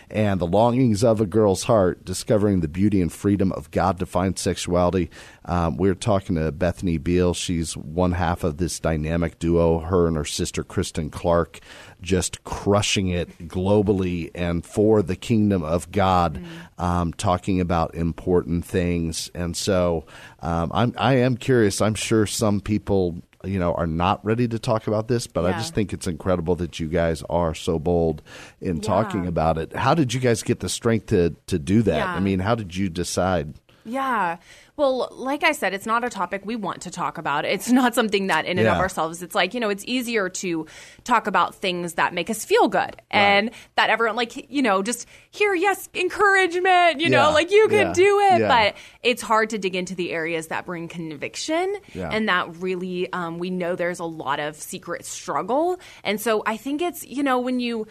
[0.10, 4.40] and the longings of a girl's heart, discovering the beauty and freedom of God defined
[4.40, 5.10] sexuality.
[5.46, 7.34] Um, we are talking to Bethany Beal.
[7.34, 11.60] She's one half of this dynamic duo, her and her sister, Kristen Clark,
[12.02, 16.84] just crushing it globally and for the kingdom of God, mm-hmm.
[16.84, 19.30] um, talking about important things.
[19.34, 20.06] And so
[20.42, 21.82] um, I'm, I am curious.
[21.82, 25.50] I'm sure some people you know are not ready to talk about this but yeah.
[25.50, 28.22] i just think it's incredible that you guys are so bold
[28.62, 28.82] in yeah.
[28.82, 32.20] talking about it how did you guys get the strength to to do that i
[32.20, 33.54] mean how did you decide
[33.88, 34.38] yeah
[34.78, 37.46] well, like I said, it's not a topic we want to talk about.
[37.46, 40.68] It's not something that, in and of ourselves, it's like, you know, it's easier to
[41.04, 42.98] talk about things that make us feel good right.
[43.10, 47.24] and that everyone, like, you know, just hear, yes, encouragement, you yeah.
[47.24, 47.94] know, like you can yeah.
[47.94, 48.42] do it.
[48.42, 48.48] Yeah.
[48.48, 53.40] But it's hard to dig into the areas that bring conviction and that really, um,
[53.40, 55.80] we know there's a lot of secret struggle.
[56.04, 57.88] And so I think it's, you know, when you,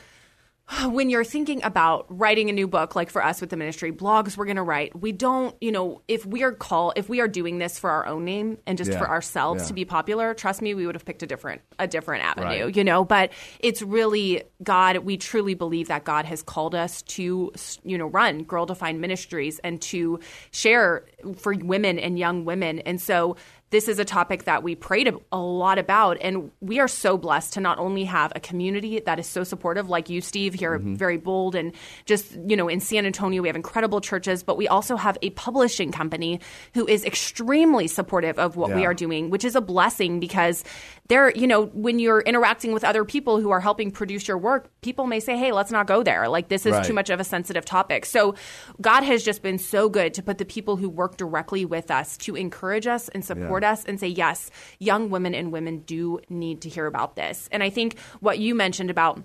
[0.87, 4.37] when you're thinking about writing a new book, like for us with the ministry, blogs
[4.37, 7.29] we're going to write, we don't, you know, if we are call, if we are
[7.29, 8.98] doing this for our own name and just Yeah.
[8.98, 9.68] for ourselves Yeah.
[9.68, 12.76] to be popular, trust me, we would have picked a different, a different avenue, Right.
[12.76, 13.05] you know.
[13.05, 14.98] But it's really God.
[14.98, 17.52] We truly believe that God has called us to,
[17.85, 20.18] you know, run Girl Defined Ministries and to
[20.50, 21.05] share
[21.37, 23.37] for women and young women, and so
[23.70, 27.18] this is a topic that we prayed a- a lot about and we are so
[27.18, 30.79] blessed to not only have a community that is so supportive like you steve here
[30.79, 30.94] mm-hmm.
[30.94, 31.72] very bold and
[32.05, 35.31] just you know in san antonio we have incredible churches but we also have a
[35.31, 36.40] publishing company
[36.74, 40.62] who is extremely supportive of what we are doing which is a blessing because
[41.09, 44.70] they're you know when you're interacting with other people who are helping produce your work
[44.81, 46.29] people may say hey let's not go there.
[46.29, 46.85] Like this is Right.
[46.85, 48.07] too much of a sensitive topic.
[48.07, 48.35] So
[48.81, 52.16] god has just been so good to put the people who work directly with us
[52.18, 56.61] to encourage us and support us and say yes young women and women do need
[56.62, 57.49] to hear about this.
[57.53, 59.23] And i think what you mentioned about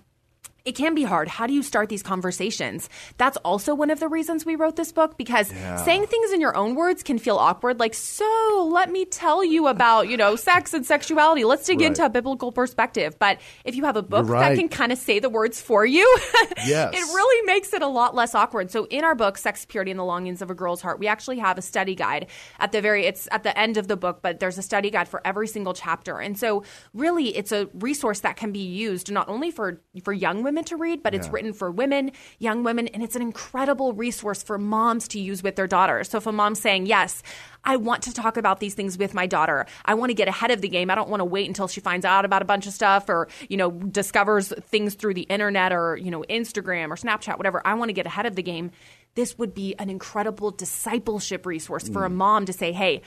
[0.66, 1.28] it can be hard.
[1.28, 2.90] How do you start these conversations?
[3.18, 5.48] That's also one of the reasons we wrote this book because
[5.84, 7.80] saying things in your own words can feel awkward.
[7.80, 11.44] Like, so let me tell you about, you know, sex and sexuality.
[11.46, 11.88] Let's dig Right.
[11.88, 13.18] into a biblical perspective.
[13.18, 15.86] But if you have a book You're that can kind of say the words for
[15.86, 16.06] you,
[16.66, 16.94] Yes.
[16.94, 18.70] it really makes it a lot less awkward.
[18.70, 21.40] So in our book, Sex, Purity, and the Longings of a Girl's Heart, we actually
[21.40, 22.28] have a study guide
[22.60, 25.08] at the very, it's at the end of the book, but there's a study guide
[25.08, 26.20] for every single chapter.
[26.20, 30.44] And so really it's a resource that can be used not only for, for young
[30.44, 34.44] women to read, but it's written for women, young women, and it's an incredible resource
[34.44, 36.10] for moms to use with their daughters.
[36.10, 37.24] So if a mom's saying, yes,
[37.64, 39.66] I want to talk about these things with my daughter.
[39.86, 40.90] I want to get ahead of the game.
[40.90, 43.28] I don't want to wait until she finds out about a bunch of stuff or,
[43.50, 47.62] you know, discovers things through the internet or, you know, Instagram or Snapchat, whatever.
[47.66, 48.72] I want to get ahead of the game.
[49.14, 52.14] This would be an incredible discipleship resource for a mm.
[52.14, 53.02] mom to say, hey,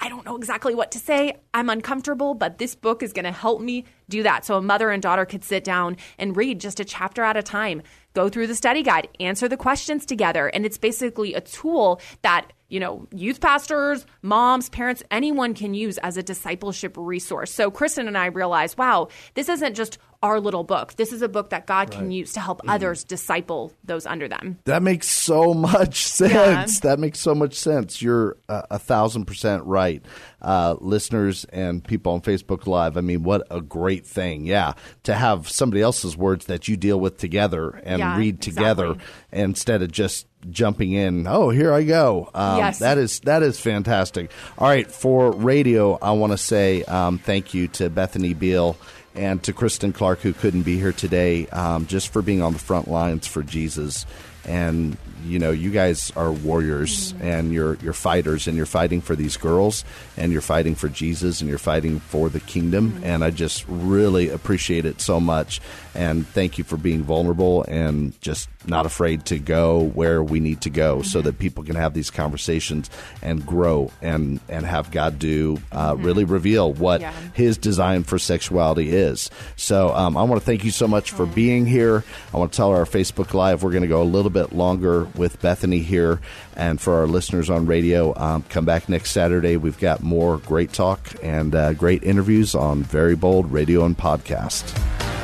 [0.00, 1.34] I don't know exactly what to say.
[1.52, 4.44] I'm uncomfortable, but this book is going to help me do that.
[4.46, 7.42] So a mother and daughter could sit down and read just a chapter at a
[7.42, 7.82] time,
[8.14, 10.48] go through the study guide, answer the questions together.
[10.48, 15.98] And it's basically a tool that you know, youth pastors, moms, parents, anyone can use
[15.98, 17.52] as a discipleship resource.
[17.52, 20.94] So Kristen and I realized, wow, this isn't just our little book.
[20.96, 24.58] This is a book that God can use to help others disciple those under them.
[24.64, 26.80] That makes so much sense.
[26.80, 28.02] That makes so much sense.
[28.02, 30.02] You're uh, a thousand percent right.
[30.42, 34.44] Uh, listeners and people on Facebook Live, I mean, what a great thing.
[34.46, 34.74] Yeah.
[35.04, 39.40] To have somebody else's words that you deal with together and Yeah, read together exactly.
[39.42, 41.26] instead of just jumping in.
[41.26, 42.30] Oh, here I go.
[42.34, 42.78] Um, Yes.
[42.78, 44.30] That is that is fantastic.
[44.58, 48.76] All right, for radio, I want to say um, thank you to Bethany Beal
[49.14, 52.58] and to Kristen Clark, who couldn't be here today, um, just for being on the
[52.58, 54.06] front lines for Jesus.
[54.44, 59.14] And you know, you guys are warriors, and you're you're fighters, and you're fighting for
[59.14, 59.84] these girls,
[60.16, 63.00] and you're fighting for Jesus, and you're fighting for the kingdom.
[63.04, 65.60] And I just really appreciate it so much.
[65.94, 70.62] And thank you for being vulnerable and just not afraid to go where we need
[70.62, 72.88] to go, so that people can have these conversations
[73.20, 77.12] and grow and and have God do uh, really reveal what Yeah.
[77.34, 79.30] His design for sexuality is.
[79.56, 82.04] So um, I want to thank you so much for being here.
[82.32, 85.04] I want to tell our Facebook Live we're going to go a little bit longer
[85.16, 86.20] with Bethany here,
[86.56, 89.56] and for our listeners on radio, um, come back next Saturday.
[89.56, 95.19] We've got more great talk and uh, great interviews on Very Bold Radio and Podcast.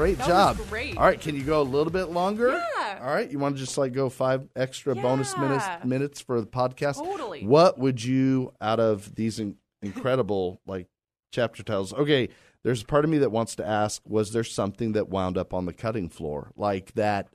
[0.00, 0.56] Great That job.
[0.70, 0.96] great.
[0.96, 2.48] All right, can you go a little bit longer?
[2.48, 3.00] Yeah.
[3.02, 6.46] All right, you want to just like go five extra bonus minutes minutes for the
[6.46, 6.94] podcast?
[7.04, 7.44] Totally.
[7.44, 10.86] What would you out of these in- incredible like
[11.32, 11.92] chapter titles?
[11.92, 12.30] Okay,
[12.62, 15.52] there's a part of me that wants to ask: Was there something that wound up
[15.52, 17.28] on the cutting floor, like that?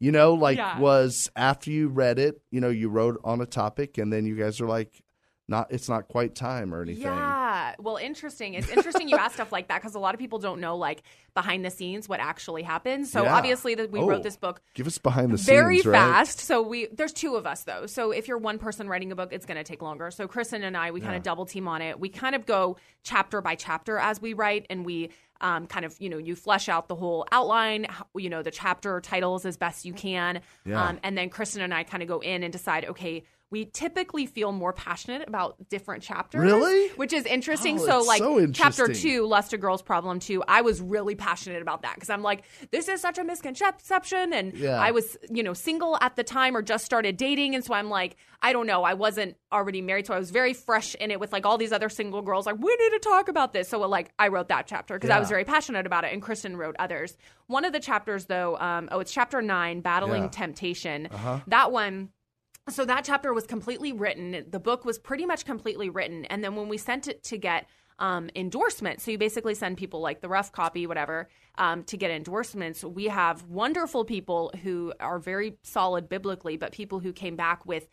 [0.00, 0.78] You know, like Yeah.
[0.78, 4.36] was after you read it, you know, you wrote on a topic, and then you
[4.36, 5.02] guys are like,
[5.48, 7.04] not, it's not quite time or anything.
[7.04, 7.45] Yeah.
[7.78, 8.54] Well, interesting.
[8.54, 11.02] It's interesting you ask stuff like that because a lot of people don't know like
[11.34, 13.10] behind the scenes what actually happens.
[13.12, 13.34] So Yeah.
[13.34, 15.98] obviously that we Oh, wrote this book Give us behind the very scenes, right?
[15.98, 16.38] fast.
[16.40, 17.86] So we there's two of us though.
[17.86, 20.10] So if you're one person writing a book, it's going to take longer.
[20.10, 21.98] So Kristen and I, we kind of double team on it.
[22.00, 25.10] We kind of go chapter by chapter as we write, and we
[25.42, 28.50] um, kind of you know you flesh out the whole outline, how- you know the
[28.50, 30.82] chapter titles as best you can, Yeah.
[30.82, 33.22] um, and then Kristen and I kind of go in and decide okay.
[33.50, 36.88] We typically feel more passionate about different chapters, Really?
[36.96, 37.78] which is interesting.
[37.80, 41.62] Oh, so, like so chapter two, Lust a Girl's Problem Too, I was really passionate
[41.62, 44.80] about that because I'm like, this is such a misconception, and Yeah.
[44.80, 47.88] I was, you know, single at the time or just started dating, and so I'm
[47.88, 51.20] like, I don't know, I wasn't already married, so I was very fresh in it
[51.20, 52.46] with like all these other single girls.
[52.46, 53.68] Like, we need to talk about this.
[53.68, 56.56] So, like, I wrote that chapter because I was very passionate about it, and Kristen
[56.56, 57.16] wrote others.
[57.46, 60.28] One of the chapters, though, um, oh, it's chapter nine, battling Yeah.
[60.30, 61.08] temptation.
[61.46, 62.08] That one.
[62.68, 64.44] So that chapter was completely written.
[64.50, 66.24] The book was pretty much completely written.
[66.26, 67.66] And then when we sent it to get
[67.98, 69.00] um, endorsement.
[69.00, 72.84] So you basically send people like the rough copy, whatever, um, to get endorsements.
[72.84, 77.88] We have wonderful people who are very solid biblically, but people who came back with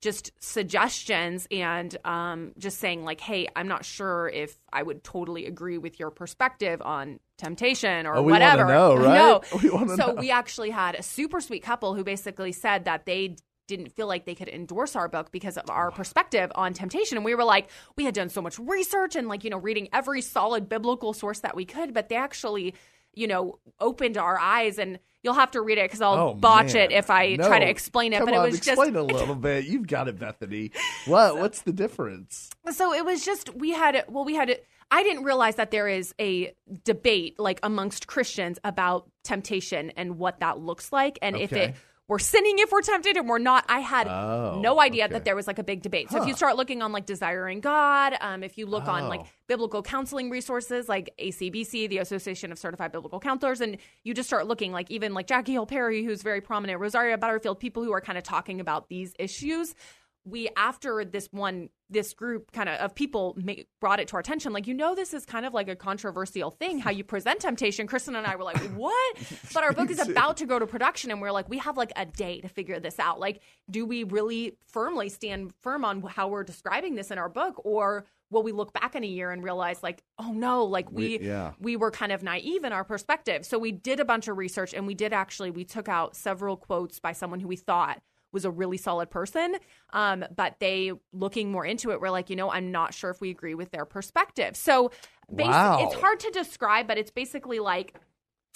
[0.00, 5.46] just suggestions and um, just saying like, "Hey, I'm not sure if I would totally
[5.46, 9.14] agree with your perspective on temptation or Oh, whatever." know, right?
[9.14, 9.42] No.
[9.60, 10.14] We so know.
[10.14, 13.34] we actually had a super sweet couple who basically said that they
[13.68, 17.24] didn't feel like they could endorse our book because of our perspective on temptation and
[17.24, 20.20] we were like we had done so much research and like you know reading every
[20.20, 22.74] solid biblical source that we could but they actually
[23.14, 26.74] you know opened our eyes and you'll have to read it because i'll Oh, botch
[26.74, 26.90] man.
[26.90, 27.46] it if i No.
[27.46, 29.66] try to explain it Come but it was just explain a little bit.
[29.66, 30.70] You've got it, Bethany.
[31.06, 31.36] What?
[31.38, 32.50] What's the difference?
[32.72, 34.58] so it was just we had well we had
[34.90, 36.54] i didn't realize that there is a
[36.84, 41.74] debate like amongst christians about temptation and what that looks like and if it
[42.08, 45.12] we're sinning if we're tempted and we're not i had Oh, no idea okay.
[45.12, 47.60] that there was like a big debate so if you start looking on like desiring
[47.60, 49.26] god um, if you look on like Oh.
[49.46, 54.46] biblical counseling resources like acbc the association of certified biblical counselors and you just start
[54.46, 58.00] looking like even like jackie hill perry who's very prominent rosaria butterfield people who are
[58.00, 59.74] kind of talking about these issues
[60.24, 64.20] we after this one this group kind of of people ma- brought it to our
[64.20, 67.40] attention like you know this is kind of like a controversial thing how you present
[67.40, 67.86] temptation.
[67.86, 69.16] Kristen and i were like what?
[69.54, 71.92] But our book is about to go to production and we're like we have like
[71.96, 73.18] a day to figure this out.
[73.20, 77.54] Like do we really firmly stand firm on how we're describing this in our book
[77.64, 81.16] or will we look back in a year and realize like oh no like we
[81.18, 81.52] We- yeah.
[81.58, 83.46] we were kind of naive in our perspective.
[83.46, 86.56] So we did a bunch of research and we did actually we took out several
[86.58, 88.02] quotes by someone who we thought
[88.32, 89.56] was a really solid person.
[89.92, 93.20] Um, but they looking more into it, we're like, you know, I'm not sure if
[93.20, 94.56] we agree with their perspective.
[94.56, 94.90] So
[95.28, 95.78] Wow.
[95.82, 97.94] it's hard to describe, but it's basically like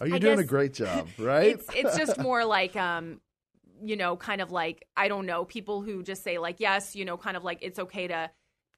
[0.00, 1.56] Are you I doing a great job, right?
[1.56, 3.20] it's it's just more like um
[3.84, 7.04] you know kind of like i don't know people who just say like yes you
[7.04, 8.30] know kind of like it's okay to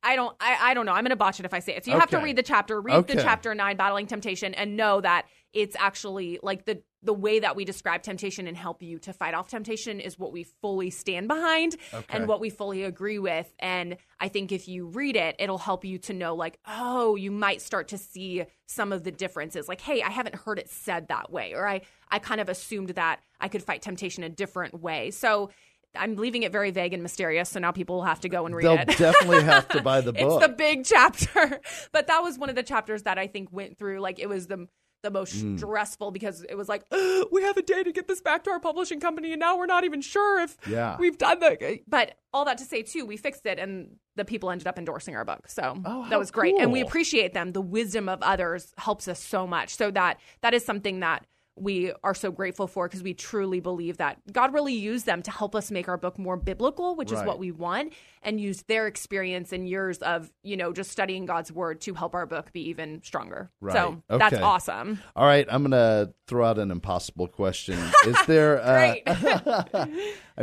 [0.03, 1.91] i don't i, I don't know i'm gonna botch it if i say it so
[1.91, 3.15] you have to read the chapter read Okay.
[3.15, 7.55] the chapter 9 battling temptation and know that it's actually like the the way that
[7.55, 11.29] we describe temptation and help you to fight off temptation is what we fully stand
[11.29, 12.05] behind Okay.
[12.17, 13.53] and what we fully agree with.
[13.59, 17.31] And i think if you read it it'll help you to know like oh you
[17.31, 19.69] might start to see some of the differences.
[19.69, 22.90] Like hey i haven't heard it said that way or i i kind of assumed
[22.90, 25.11] that i could fight temptation a different way.
[25.11, 25.51] So
[25.97, 28.55] i'm leaving it very vague and mysterious so now people will have to go and
[28.57, 28.99] read They'll it.
[28.99, 30.23] definitely have to buy the book.
[30.40, 31.61] it's the big chapter.
[31.93, 34.01] But that was one of the chapters that i think went through.
[34.01, 34.67] Like it was the
[35.05, 35.59] the most Mm.
[35.59, 36.85] stressful because it was like
[37.31, 39.67] we have a day to get this back to our publishing company and now we're
[39.67, 40.97] not even sure if Yeah.
[40.99, 44.51] we've done the but all that to say too we fixed it and the people
[44.51, 45.49] ended up endorsing our book.
[45.49, 46.55] So Oh, that was great.
[46.59, 47.53] And we appreciate them.
[47.53, 49.77] The wisdom of others helps us so much.
[49.77, 53.99] So that that is something that we are so grateful for because we truly believe
[53.99, 57.23] that God really used them to help us make our book more biblical, which is
[57.23, 61.53] what we want, and use their experience and years of, you know, just studying God's
[61.53, 63.51] word to help our book be even stronger.
[63.61, 63.73] Right.
[63.73, 64.19] So Right.
[64.31, 65.01] that's awesome.
[65.14, 67.79] All right, I'm gonna throw out an impossible question.
[68.07, 68.61] Is there?
[68.61, 69.87] uh, I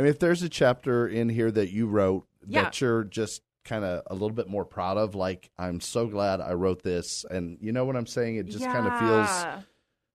[0.00, 2.62] mean, if there's a chapter in here that you wrote Yeah.
[2.64, 6.40] that you're just kind of a little bit more proud of, like I'm so glad
[6.40, 8.36] I wrote this, and you know what I'm saying?
[8.36, 9.60] It just kind of feels Yeah.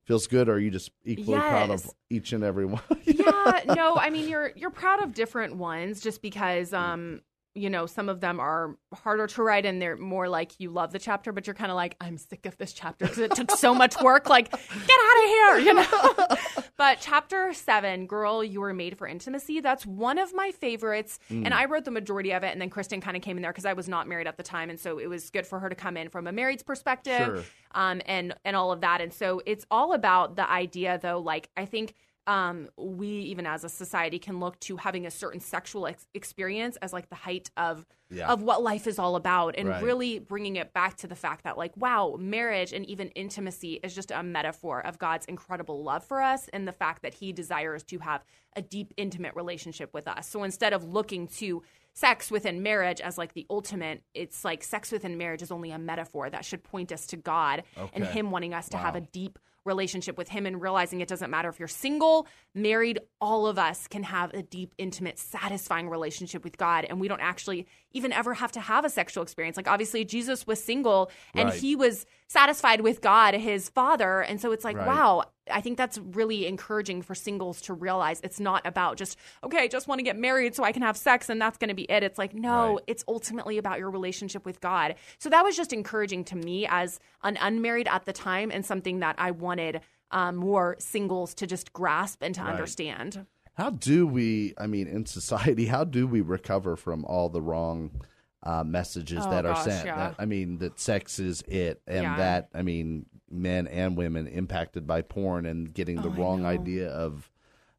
[0.08, 0.50] Feels good.
[0.50, 2.82] Or are you just equally proud of each and every one?
[3.04, 7.22] yeah, no, I mean you're you're proud of different ones just because um
[7.58, 10.92] you know some of them are harder to write and they're more like you love
[10.92, 13.52] the chapter but you're kind of like I'm sick of this chapter because it took
[13.52, 16.38] so much work like get out of here you know
[16.78, 21.46] but chapter 7 girl you were made for intimacy that's one of my favorites Mm.
[21.46, 23.52] and I wrote the majority of it and then Kristen kind of came in there
[23.52, 25.68] because I was not married at the time and so it was good for her
[25.70, 27.44] to come in from a married's perspective Sure.
[27.74, 29.02] um, and and all of that.
[29.02, 31.20] And so it's all about the idea, though.
[31.20, 31.94] Like I think
[32.28, 36.78] um, we, even as a society, can look to having a certain sexual ex- experience
[36.82, 38.28] as like the height of Yeah.
[38.32, 39.84] of what life is all about, and Right.
[39.84, 43.94] really bringing it back to the fact that like, wow, marriage and even intimacy is
[43.96, 47.84] just a metaphor of God's incredible love for us, and the fact that He desires
[47.86, 48.24] to have
[48.56, 50.28] a deep, intimate relationship with us.
[50.30, 51.64] So instead of looking to
[51.94, 55.80] sex within marriage as like the ultimate, it's like sex within marriage is only a
[55.80, 57.64] metaphor that should point us to God
[57.94, 61.30] and Him wanting us to have a deep relationship with Him and realizing it doesn't
[61.30, 66.44] matter if you're single, married, all of us can have a deep, intimate, satisfying relationship
[66.44, 66.86] with God.
[66.90, 69.58] And we don't actually even ever have to have a sexual experience.
[69.58, 71.60] Like, obviously, Jesus was single and Right.
[71.60, 74.22] He was satisfied with God, His Father.
[74.22, 74.88] And so it's like, Right.
[74.88, 79.60] wow, I think that's really encouraging for singles to realize it's not about just, okay,
[79.60, 81.74] I just want to get married so I can have sex and that's going to
[81.74, 82.04] be it.
[82.04, 82.84] It's like, no, Right.
[82.88, 84.96] it's ultimately about your relationship with God.
[85.20, 89.00] So that was just encouraging to me as an unmarried at the time and something
[89.00, 89.80] that I wanted
[90.12, 92.52] um, more singles to just grasp and to Right.
[92.52, 93.26] understand.
[93.56, 94.54] How do we?
[94.58, 98.02] I mean, in society, how do we recover from all the wrong
[98.48, 99.86] uh, messages Oh, that are gosh, sent.
[99.86, 99.96] yeah.
[99.98, 102.18] That, I mean, that sex is it, and Yeah.
[102.18, 106.90] that I mean, men and women impacted by porn and getting the Oh, wrong idea
[106.90, 107.30] of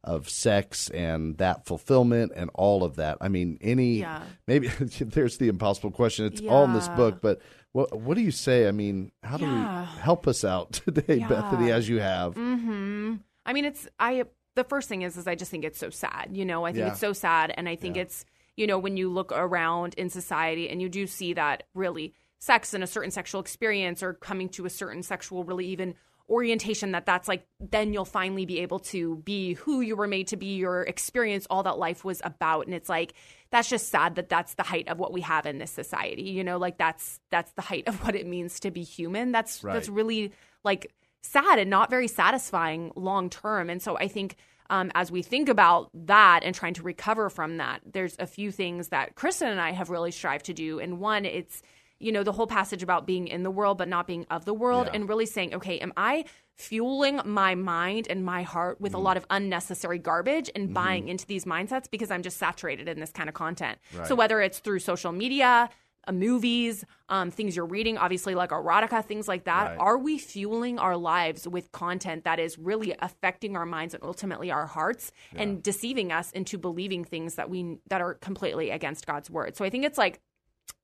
[0.01, 3.17] of sex and that fulfillment and all of that.
[3.19, 4.23] I mean, any Yeah.
[4.47, 4.67] maybe
[5.01, 6.25] there's the impossible question.
[6.25, 7.41] It's all in this book, but
[7.73, 8.67] what what do you say?
[8.67, 9.85] I mean, how do Yeah.
[9.95, 11.27] we help us out today, Yeah.
[11.27, 12.35] Bethany, as you have?
[12.35, 13.15] hmm
[13.45, 14.23] I mean, it's I.
[14.55, 16.29] The first thing is, is I just think it's so sad.
[16.33, 16.91] You know, I think Yeah.
[16.91, 18.03] it's so sad, and I think Yeah.
[18.03, 18.25] it's
[18.59, 22.73] you know when you look around in society and you do see that really sex
[22.73, 25.95] and a certain sexual experience or coming to a certain sexual really even
[26.29, 30.27] orientation that that's like then you'll finally be able to be who you were made
[30.27, 32.65] to be your experience all that life was about.
[32.65, 33.13] And it's like
[33.49, 36.43] that's just sad that that's the height of what we have in this society you
[36.43, 39.31] know like that's that's the height of what it means to be human.
[39.31, 39.73] That's Right.
[39.73, 40.33] that's really
[40.63, 40.91] like
[41.23, 43.69] sad and not very satisfying long term.
[43.69, 44.35] And so i think
[44.69, 48.51] um, as we think about that and trying to recover from that there's a few
[48.51, 50.79] things that kristen and i have really strived to do.
[50.79, 51.61] And one it's
[51.99, 54.53] you know the whole passage about being in the world but not being of the
[54.53, 54.93] world Yeah.
[54.95, 56.23] and really saying okay am i
[56.55, 61.25] fueling my mind and my heart with a lot of unnecessary garbage and buying into
[61.25, 63.77] these mindsets because i'm just saturated in this kind of content?
[64.05, 65.69] So whether it's through social media
[66.11, 69.77] movies um, things you're reading obviously like erotica things like that Right.
[69.79, 74.49] are we fueling our lives with content that is really affecting our minds and ultimately
[74.51, 79.29] our hearts and deceiving us into believing things that we that are completely against god's
[79.29, 80.19] word so i think it's like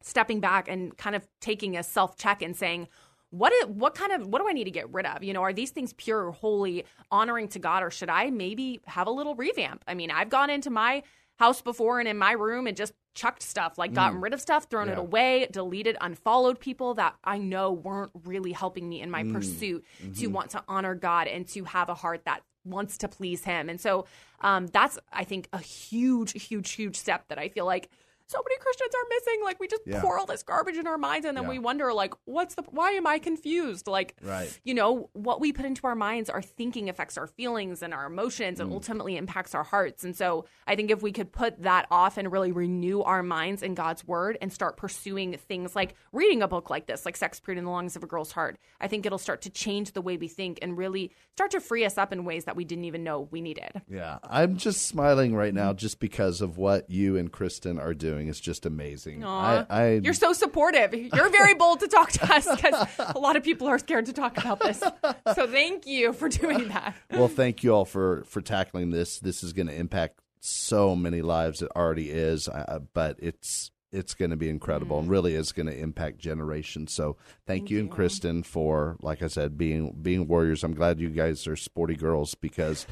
[0.02, 2.88] stepping back and kind of taking a self check and saying
[3.32, 5.22] what i- what kind of what do I need to get rid of?
[5.24, 9.08] You know, are these things pure, holy, honoring to God, or should I maybe have
[9.08, 9.84] a little revamp?
[9.88, 11.04] I mean, I've gone into my
[11.38, 14.24] house before and in my room and just chucked stuff, like gotten mm.
[14.24, 18.88] rid of stuff, thrown it away, deleted, unfollowed people that I know weren't really helping
[18.88, 19.34] me in my mm.
[19.34, 20.32] pursuit to mm-hmm.
[20.34, 23.70] want to honor God and to have a heart that wants to please Him.
[23.70, 24.06] And so
[24.42, 27.90] um, that's, I think, a huge, huge, huge step that I feel like
[28.28, 29.44] so many Christians are missing.
[29.44, 30.02] Like we just Yeah.
[30.02, 31.50] pour all this garbage in our minds, and then Yeah.
[31.50, 32.64] we wonder, like, what's the?
[32.64, 33.88] Why am I confused?
[33.88, 34.60] Like, Right.
[34.64, 38.06] you know, what we put into our minds, our thinking affects our feelings and our
[38.06, 38.64] emotions, Mm.
[38.64, 40.04] and ultimately impacts our hearts.
[40.04, 43.62] And so, I think if we could put that off and really renew our minds
[43.62, 47.40] in God's Word and start pursuing things like reading a book like this, like Sex
[47.40, 50.02] Purity and the Longings of a Girl's Heart, I think it'll start to change the
[50.02, 52.86] way we think and really start to free us up in ways that we didn't
[52.86, 53.82] even know we needed.
[53.88, 58.15] Yeah, I'm just smiling right now just because of what you and Kristen are doing.
[58.18, 59.24] It's just amazing.
[59.24, 60.94] I, I You're so supportive.
[60.94, 64.14] You're very bold to talk to us because a lot of people are scared to
[64.14, 64.82] talk about this.
[65.34, 66.96] So thank you for doing that.
[67.12, 69.20] well, thank you all for for tackling this.
[69.20, 71.62] This is going to impact so many lives.
[71.62, 75.68] It already is, uh, but it's it's going to be incredible and really is going
[75.68, 76.94] to impact generations.
[76.94, 77.18] So
[77.48, 80.64] thank, you and Kristen for, like I said, being being warriors.
[80.64, 82.86] I'm glad you guys are sporty girls because,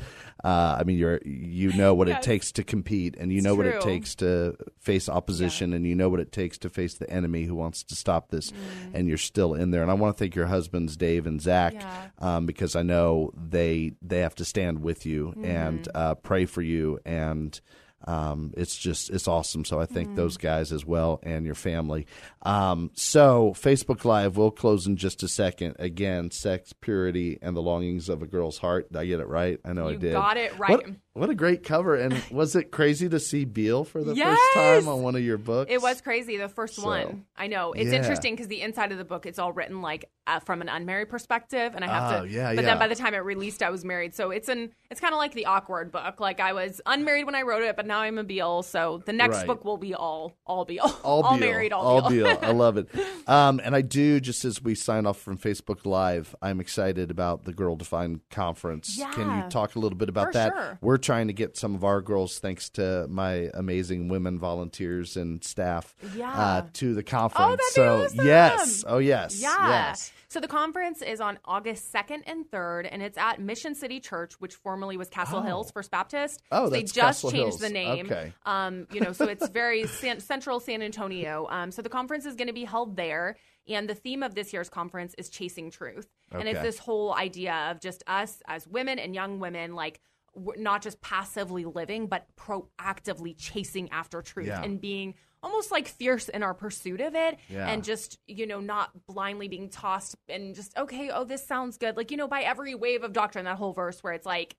[0.43, 3.55] uh, I mean, you're you know what it takes to compete and you It's know
[3.55, 7.09] what it takes to face opposition and you know what it takes to face the
[7.09, 8.51] enemy who wants to stop this,
[8.93, 9.81] and you're still in there.
[9.81, 12.07] And I want to thank your husbands, Dave and Zach, Yeah.
[12.19, 15.97] um, because I know they they have to stand with you and Mm-hmm.
[15.97, 17.59] uh, pray for you, and
[18.05, 19.65] um, it's just it's awesome.
[19.65, 20.15] So I thank Mm-hmm.
[20.15, 22.05] those guys as well and your family.
[22.41, 25.75] Um, so Facebook Live, we'll close in just a second.
[25.79, 28.91] Again, sex, purity, and the longings of a girl's heart.
[28.91, 29.59] Did I get it right?
[29.63, 30.13] I know I You did.
[30.13, 30.71] got it right.
[30.71, 31.95] What, what a great cover!
[31.95, 34.37] And was it crazy to see Beal for the Yes!
[34.37, 35.71] first time on one of your books?
[35.71, 37.25] It was crazy, the first So, one.
[37.37, 37.73] I know.
[37.73, 37.97] It's yeah.
[37.97, 41.09] interesting because the inside of the book, it's all written like uh, from an unmarried
[41.09, 42.31] perspective, and I have Oh, to.
[42.31, 42.69] yeah, but yeah.
[42.71, 44.71] then by the time it released, I was married, so it's an.
[44.89, 46.19] It's kind of like the awkward book.
[46.19, 49.11] Like I was unmarried when I wrote it, but now I'm a Beal, so the
[49.13, 49.47] next Right.
[49.47, 51.37] book will be all all Beal, all, Beal.
[51.39, 52.25] married, all, Beal.
[52.25, 52.39] Beal.
[52.41, 52.87] I love it.
[53.27, 57.43] Um, and I do just as we sign off from Facebook Live, I'm excited about
[57.43, 58.97] the Girl Defined conference.
[59.13, 60.53] Can you talk a little bit about For that?
[60.53, 60.77] sure.
[60.81, 65.43] We're trying to get some of our girls, thanks to my amazing women volunteers and
[65.43, 66.31] staff, Yeah.
[66.33, 67.45] uh, to the conference.
[67.45, 68.25] that'd be so awesome.
[68.25, 69.69] yes, oh yes, Yeah.
[69.69, 70.11] yes.
[70.29, 74.33] So the conference is on August 2nd and 3rd, and it's at Mission City Church,
[74.39, 75.43] which formerly was Castle Oh.
[75.43, 76.41] Hills First Baptist.
[76.51, 77.59] Oh, so they just Castle changed Hills.
[77.59, 78.07] the name.
[78.07, 78.33] Okay.
[78.47, 81.45] Um, you know, so it's very san- central San Antonio.
[81.51, 83.37] Um, so the conference is going to be held there,
[83.67, 87.53] and the theme of this year's conference is chasing truth, and it's this whole idea
[87.69, 89.99] of just us as women and young women, like.
[90.35, 94.63] Not just passively living, but proactively chasing after truth Yeah.
[94.63, 97.67] and being almost like fierce in our pursuit of it Yeah.
[97.67, 101.97] and just you know not blindly being tossed and just okay oh this sounds good
[101.97, 104.55] like you know by every wave of doctrine that whole verse where it's like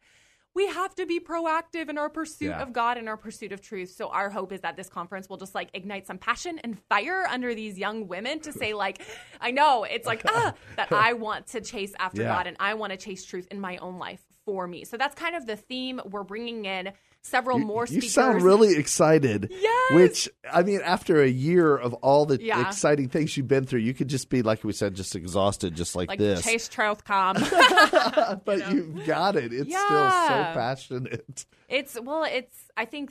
[0.55, 2.61] we have to be proactive in our pursuit Yeah.
[2.63, 3.91] of God and our pursuit of truth.
[3.91, 7.27] So our hope is that this conference will just like ignite some passion and fire
[7.29, 9.03] under these young women to say like,
[9.41, 12.29] I know it's like ah that I want to chase after Yeah.
[12.29, 14.85] God and I want to chase truth in my own life for me.
[14.85, 16.01] So that's kind of the theme.
[16.05, 16.93] We're bringing in
[17.23, 18.13] several You- more You speakers.
[18.13, 19.49] sound really excited.
[19.51, 19.93] Yes.
[19.95, 22.67] Which I mean, after a year of all the Yeah.
[22.67, 25.97] exciting things you've been through, you could just be like we said, just exhausted, just
[25.97, 26.43] like, like this.
[26.45, 27.35] Chase Trothcom.
[28.45, 29.53] but you've got it.
[29.53, 31.47] It's still so passionate.
[31.69, 33.11] It's well, it's I think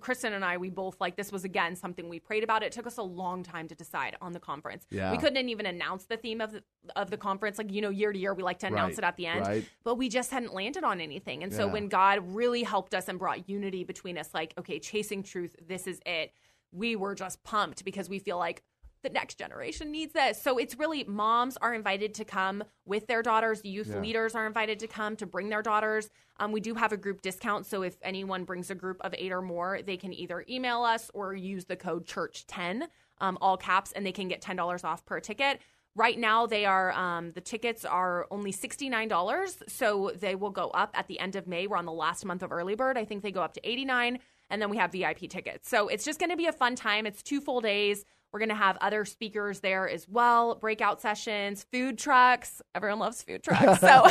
[0.00, 2.62] Kristen and I we both like this was again something we prayed about.
[2.62, 4.86] It took us a long time to decide on the conference.
[4.90, 5.10] Yeah.
[5.12, 6.62] We couldn't even announce the theme of the,
[6.96, 9.04] of the conference like you know year to year we like to announce Right, it
[9.04, 9.46] at the end.
[9.46, 9.64] right.
[9.84, 11.42] But we just hadn't landed on anything.
[11.42, 15.22] And so when God really helped us and brought unity between us like okay, chasing
[15.22, 16.32] truth, this is it.
[16.72, 18.62] We were just pumped because we feel like
[19.08, 20.40] the next generation needs this.
[20.40, 23.60] So it's really moms are invited to come with their daughters.
[23.64, 24.00] Youth Yeah.
[24.00, 26.10] leaders are invited to come to bring their daughters.
[26.38, 27.66] Um, we do have a group discount.
[27.66, 31.10] So if anyone brings a group of eight or more, they can either email us
[31.14, 32.88] or use the code CHURCH10,
[33.20, 35.60] um, all caps, and they can get $10 off per ticket.
[35.94, 40.50] Right now, they are um, the tickets are only sixty nine dollars, so they will
[40.50, 41.66] go up at the end of May.
[41.66, 42.96] We're on the last month of early bird.
[42.96, 45.68] I think they go up to eighty nine, and then we have VIP tickets.
[45.68, 47.04] So it's just going to be a fun time.
[47.04, 48.04] It's two full days.
[48.32, 52.60] We're going to have other speakers there as well, breakout sessions, food trucks.
[52.74, 53.80] Everyone loves food trucks.
[53.80, 54.06] So,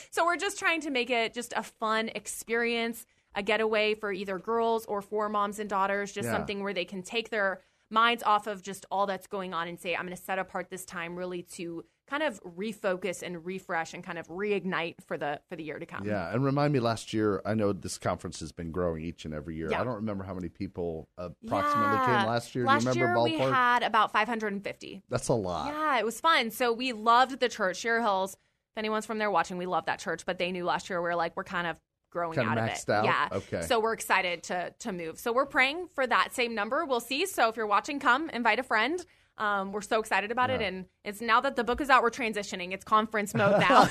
[0.10, 4.38] so we're just trying to make it just a fun experience, a getaway for either
[4.38, 6.32] girls or for moms and daughters, just Yeah.
[6.32, 9.78] something where they can take their minds off of just all that's going on and
[9.78, 13.94] say, I'm going to set apart this time really to kind of refocus and refresh
[13.94, 16.04] and kind of reignite for the for the year to come.
[16.04, 17.40] Yeah, and remind me last year.
[17.44, 19.70] I know this conference has been growing each and every year.
[19.70, 19.80] Yeah.
[19.80, 22.04] I don't remember how many people approximately Yeah.
[22.06, 22.64] came last year.
[22.66, 23.46] Last Do you remember year ballpark?
[23.48, 25.02] we had about 550.
[25.08, 25.72] That's a lot.
[25.72, 26.50] Yeah, it was fun.
[26.50, 28.32] So we loved the church, Share Hills.
[28.34, 30.26] If anyone's from there watching, we love that church.
[30.26, 31.76] But they knew last year we were like, we're kind of
[32.10, 32.88] growing Kinda out of it.
[32.90, 33.04] out?
[33.04, 33.28] Yeah.
[33.32, 33.62] Okay.
[33.62, 35.18] So we're excited to to move.
[35.18, 36.84] So we're praying for that same number.
[36.84, 37.24] We'll see.
[37.26, 39.04] So if you're watching, come invite a friend.
[39.40, 42.10] Um, we're so excited about it, and it's now that the book is out, we're
[42.10, 42.72] transitioning.
[42.72, 43.84] It's conference mode now.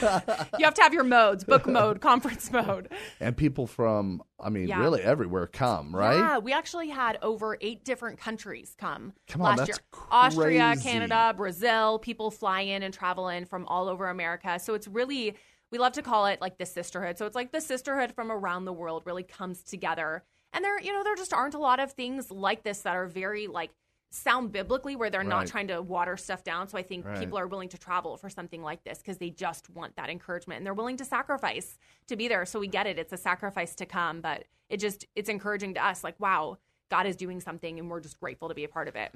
[0.60, 2.88] you have to have your modes: book mode, conference mode.
[3.20, 4.80] And people from, I mean, Yeah.
[4.80, 6.16] really everywhere come, right?
[6.18, 9.78] Yeah, we actually had over eight different countries come Come on, last year.
[10.12, 10.76] Austria.
[10.82, 11.98] Canada, Brazil.
[11.98, 14.60] People fly in and travel in from all over America.
[14.60, 15.36] So it's really
[15.72, 17.18] we love to call it like the sisterhood.
[17.18, 20.24] So it's like the sisterhood from around the world really comes together.
[20.54, 23.06] And there, you know, there just aren't a lot of things like this that are
[23.08, 23.72] very like
[24.12, 26.68] sound biblically where they're not trying to water stuff down.
[26.68, 27.20] So I think Right.
[27.20, 30.58] people are willing to travel for something like this because they just want that encouragement
[30.58, 32.46] and they're willing to sacrifice to be there.
[32.46, 32.98] So we get it.
[32.98, 36.58] It's a sacrifice to come, but it just it's encouraging to us like wow,
[36.90, 39.14] God is doing something and we're just grateful to be a part of it.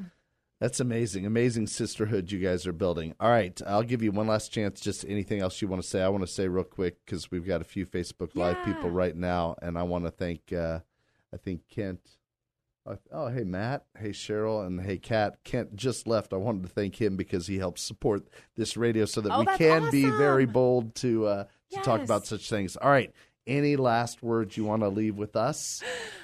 [0.59, 1.25] That's amazing.
[1.25, 3.15] Amazing sisterhood you guys are building.
[3.19, 4.79] All right, I'll give you one last chance.
[4.79, 6.01] Just anything else you want to say?
[6.01, 9.15] I want to say real quick because we've got a few Facebook Live people right
[9.15, 10.53] now, and I want to thank.
[10.53, 10.79] Uh,
[11.33, 11.99] I think Kent.
[12.85, 13.85] Uh, Oh, hey Matt.
[13.97, 15.43] Hey Cheryl, and hey Kat.
[15.43, 16.33] Kent just left.
[16.33, 19.45] I wanted to thank him because he helps support this radio so that Oh, we
[19.57, 22.75] can be very bold to uh, to talk about such things.
[22.77, 23.11] All right.
[23.45, 25.83] Any last words you want to leave with us?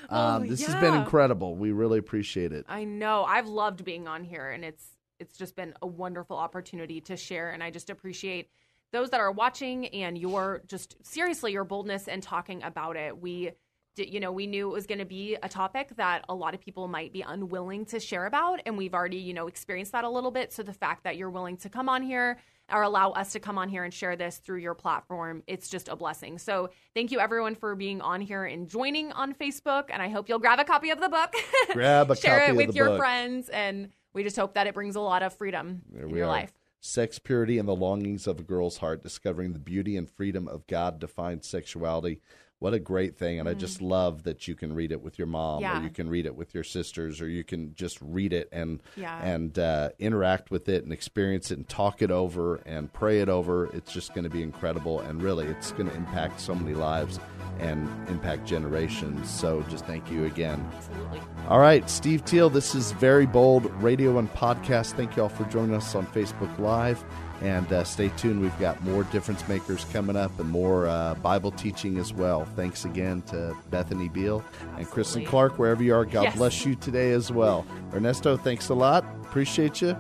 [0.10, 1.56] Oh, Um, this has been incredible.
[1.56, 2.66] We really appreciate it.
[2.68, 3.26] I know.
[3.26, 4.84] I've loved being on here and it's
[5.20, 8.50] it's just been a wonderful opportunity to share and I just appreciate
[8.92, 13.20] those that are watching and your just seriously your boldness and talking about it.
[13.22, 13.52] We
[14.00, 16.62] you know, we knew it was going to be a topic that a lot of
[16.62, 20.10] people might be unwilling to share about and we've already, you know, experienced that a
[20.10, 20.54] little bit.
[20.54, 22.38] So the fact that you're willing to come on here
[22.72, 25.90] or allow us to come on here and share this through your platform, it's just
[25.90, 26.38] a blessing.
[26.38, 30.30] So thank you everyone for being on here and joining on Facebook and I hope
[30.30, 31.34] you'll grab a copy of the book.
[31.74, 33.00] Grab a share it with your book.
[33.00, 36.26] friends and we just hope that it brings a lot of freedom There in your
[36.26, 36.30] are.
[36.30, 36.52] life.
[36.82, 40.66] Sex Purity and the Longings of a Girl's Heart, discovering the beauty and freedom of
[40.66, 42.22] God defined sexuality.
[42.60, 43.40] What a great thing.
[43.40, 45.62] And I just love that you can read it with your mom Mm.
[45.62, 45.80] Yeah.
[45.80, 48.82] or you can read it with your sisters or you can just read it and
[48.98, 49.18] Yeah.
[49.24, 53.30] and uh, interact with it and experience it and talk it over and pray it
[53.30, 53.68] over.
[53.74, 55.00] It's just going to be incredible.
[55.00, 57.18] And really, it's going to impact so many lives
[57.60, 59.30] and impact generations.
[59.30, 60.66] So just thank you again.
[60.76, 61.20] Absolutely.
[61.48, 64.94] All right, Steve Teal, this is Very Bold Radio and Podcast.
[64.94, 67.04] Thank you all for joining us on Facebook Live.
[67.42, 68.42] And uh, stay tuned.
[68.42, 72.44] We've got more difference makers coming up and more uh, Bible teaching as well.
[72.56, 74.44] Thanks again to Bethany Beal
[74.78, 76.04] and Kristen Clark, wherever you are.
[76.04, 76.36] God Yes.
[76.36, 77.66] bless you today as well.
[77.94, 79.06] Ernesto, thanks a lot.
[79.24, 79.96] Appreciate you.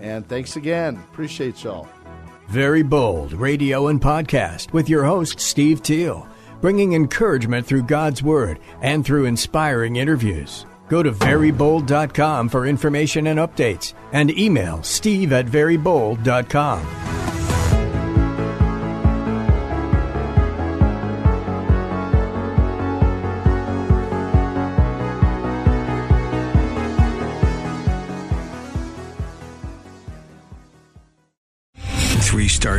[0.00, 0.96] And thanks again.
[1.12, 1.88] Appreciate y'all.
[2.48, 6.26] Very Bold Radio and Podcast with your host, Steve Teal,
[6.60, 10.66] bringing encouragement through God's Word and through inspiring interviews.
[10.90, 17.09] Go to verybold.com for information and updates and email steve at verybold.com.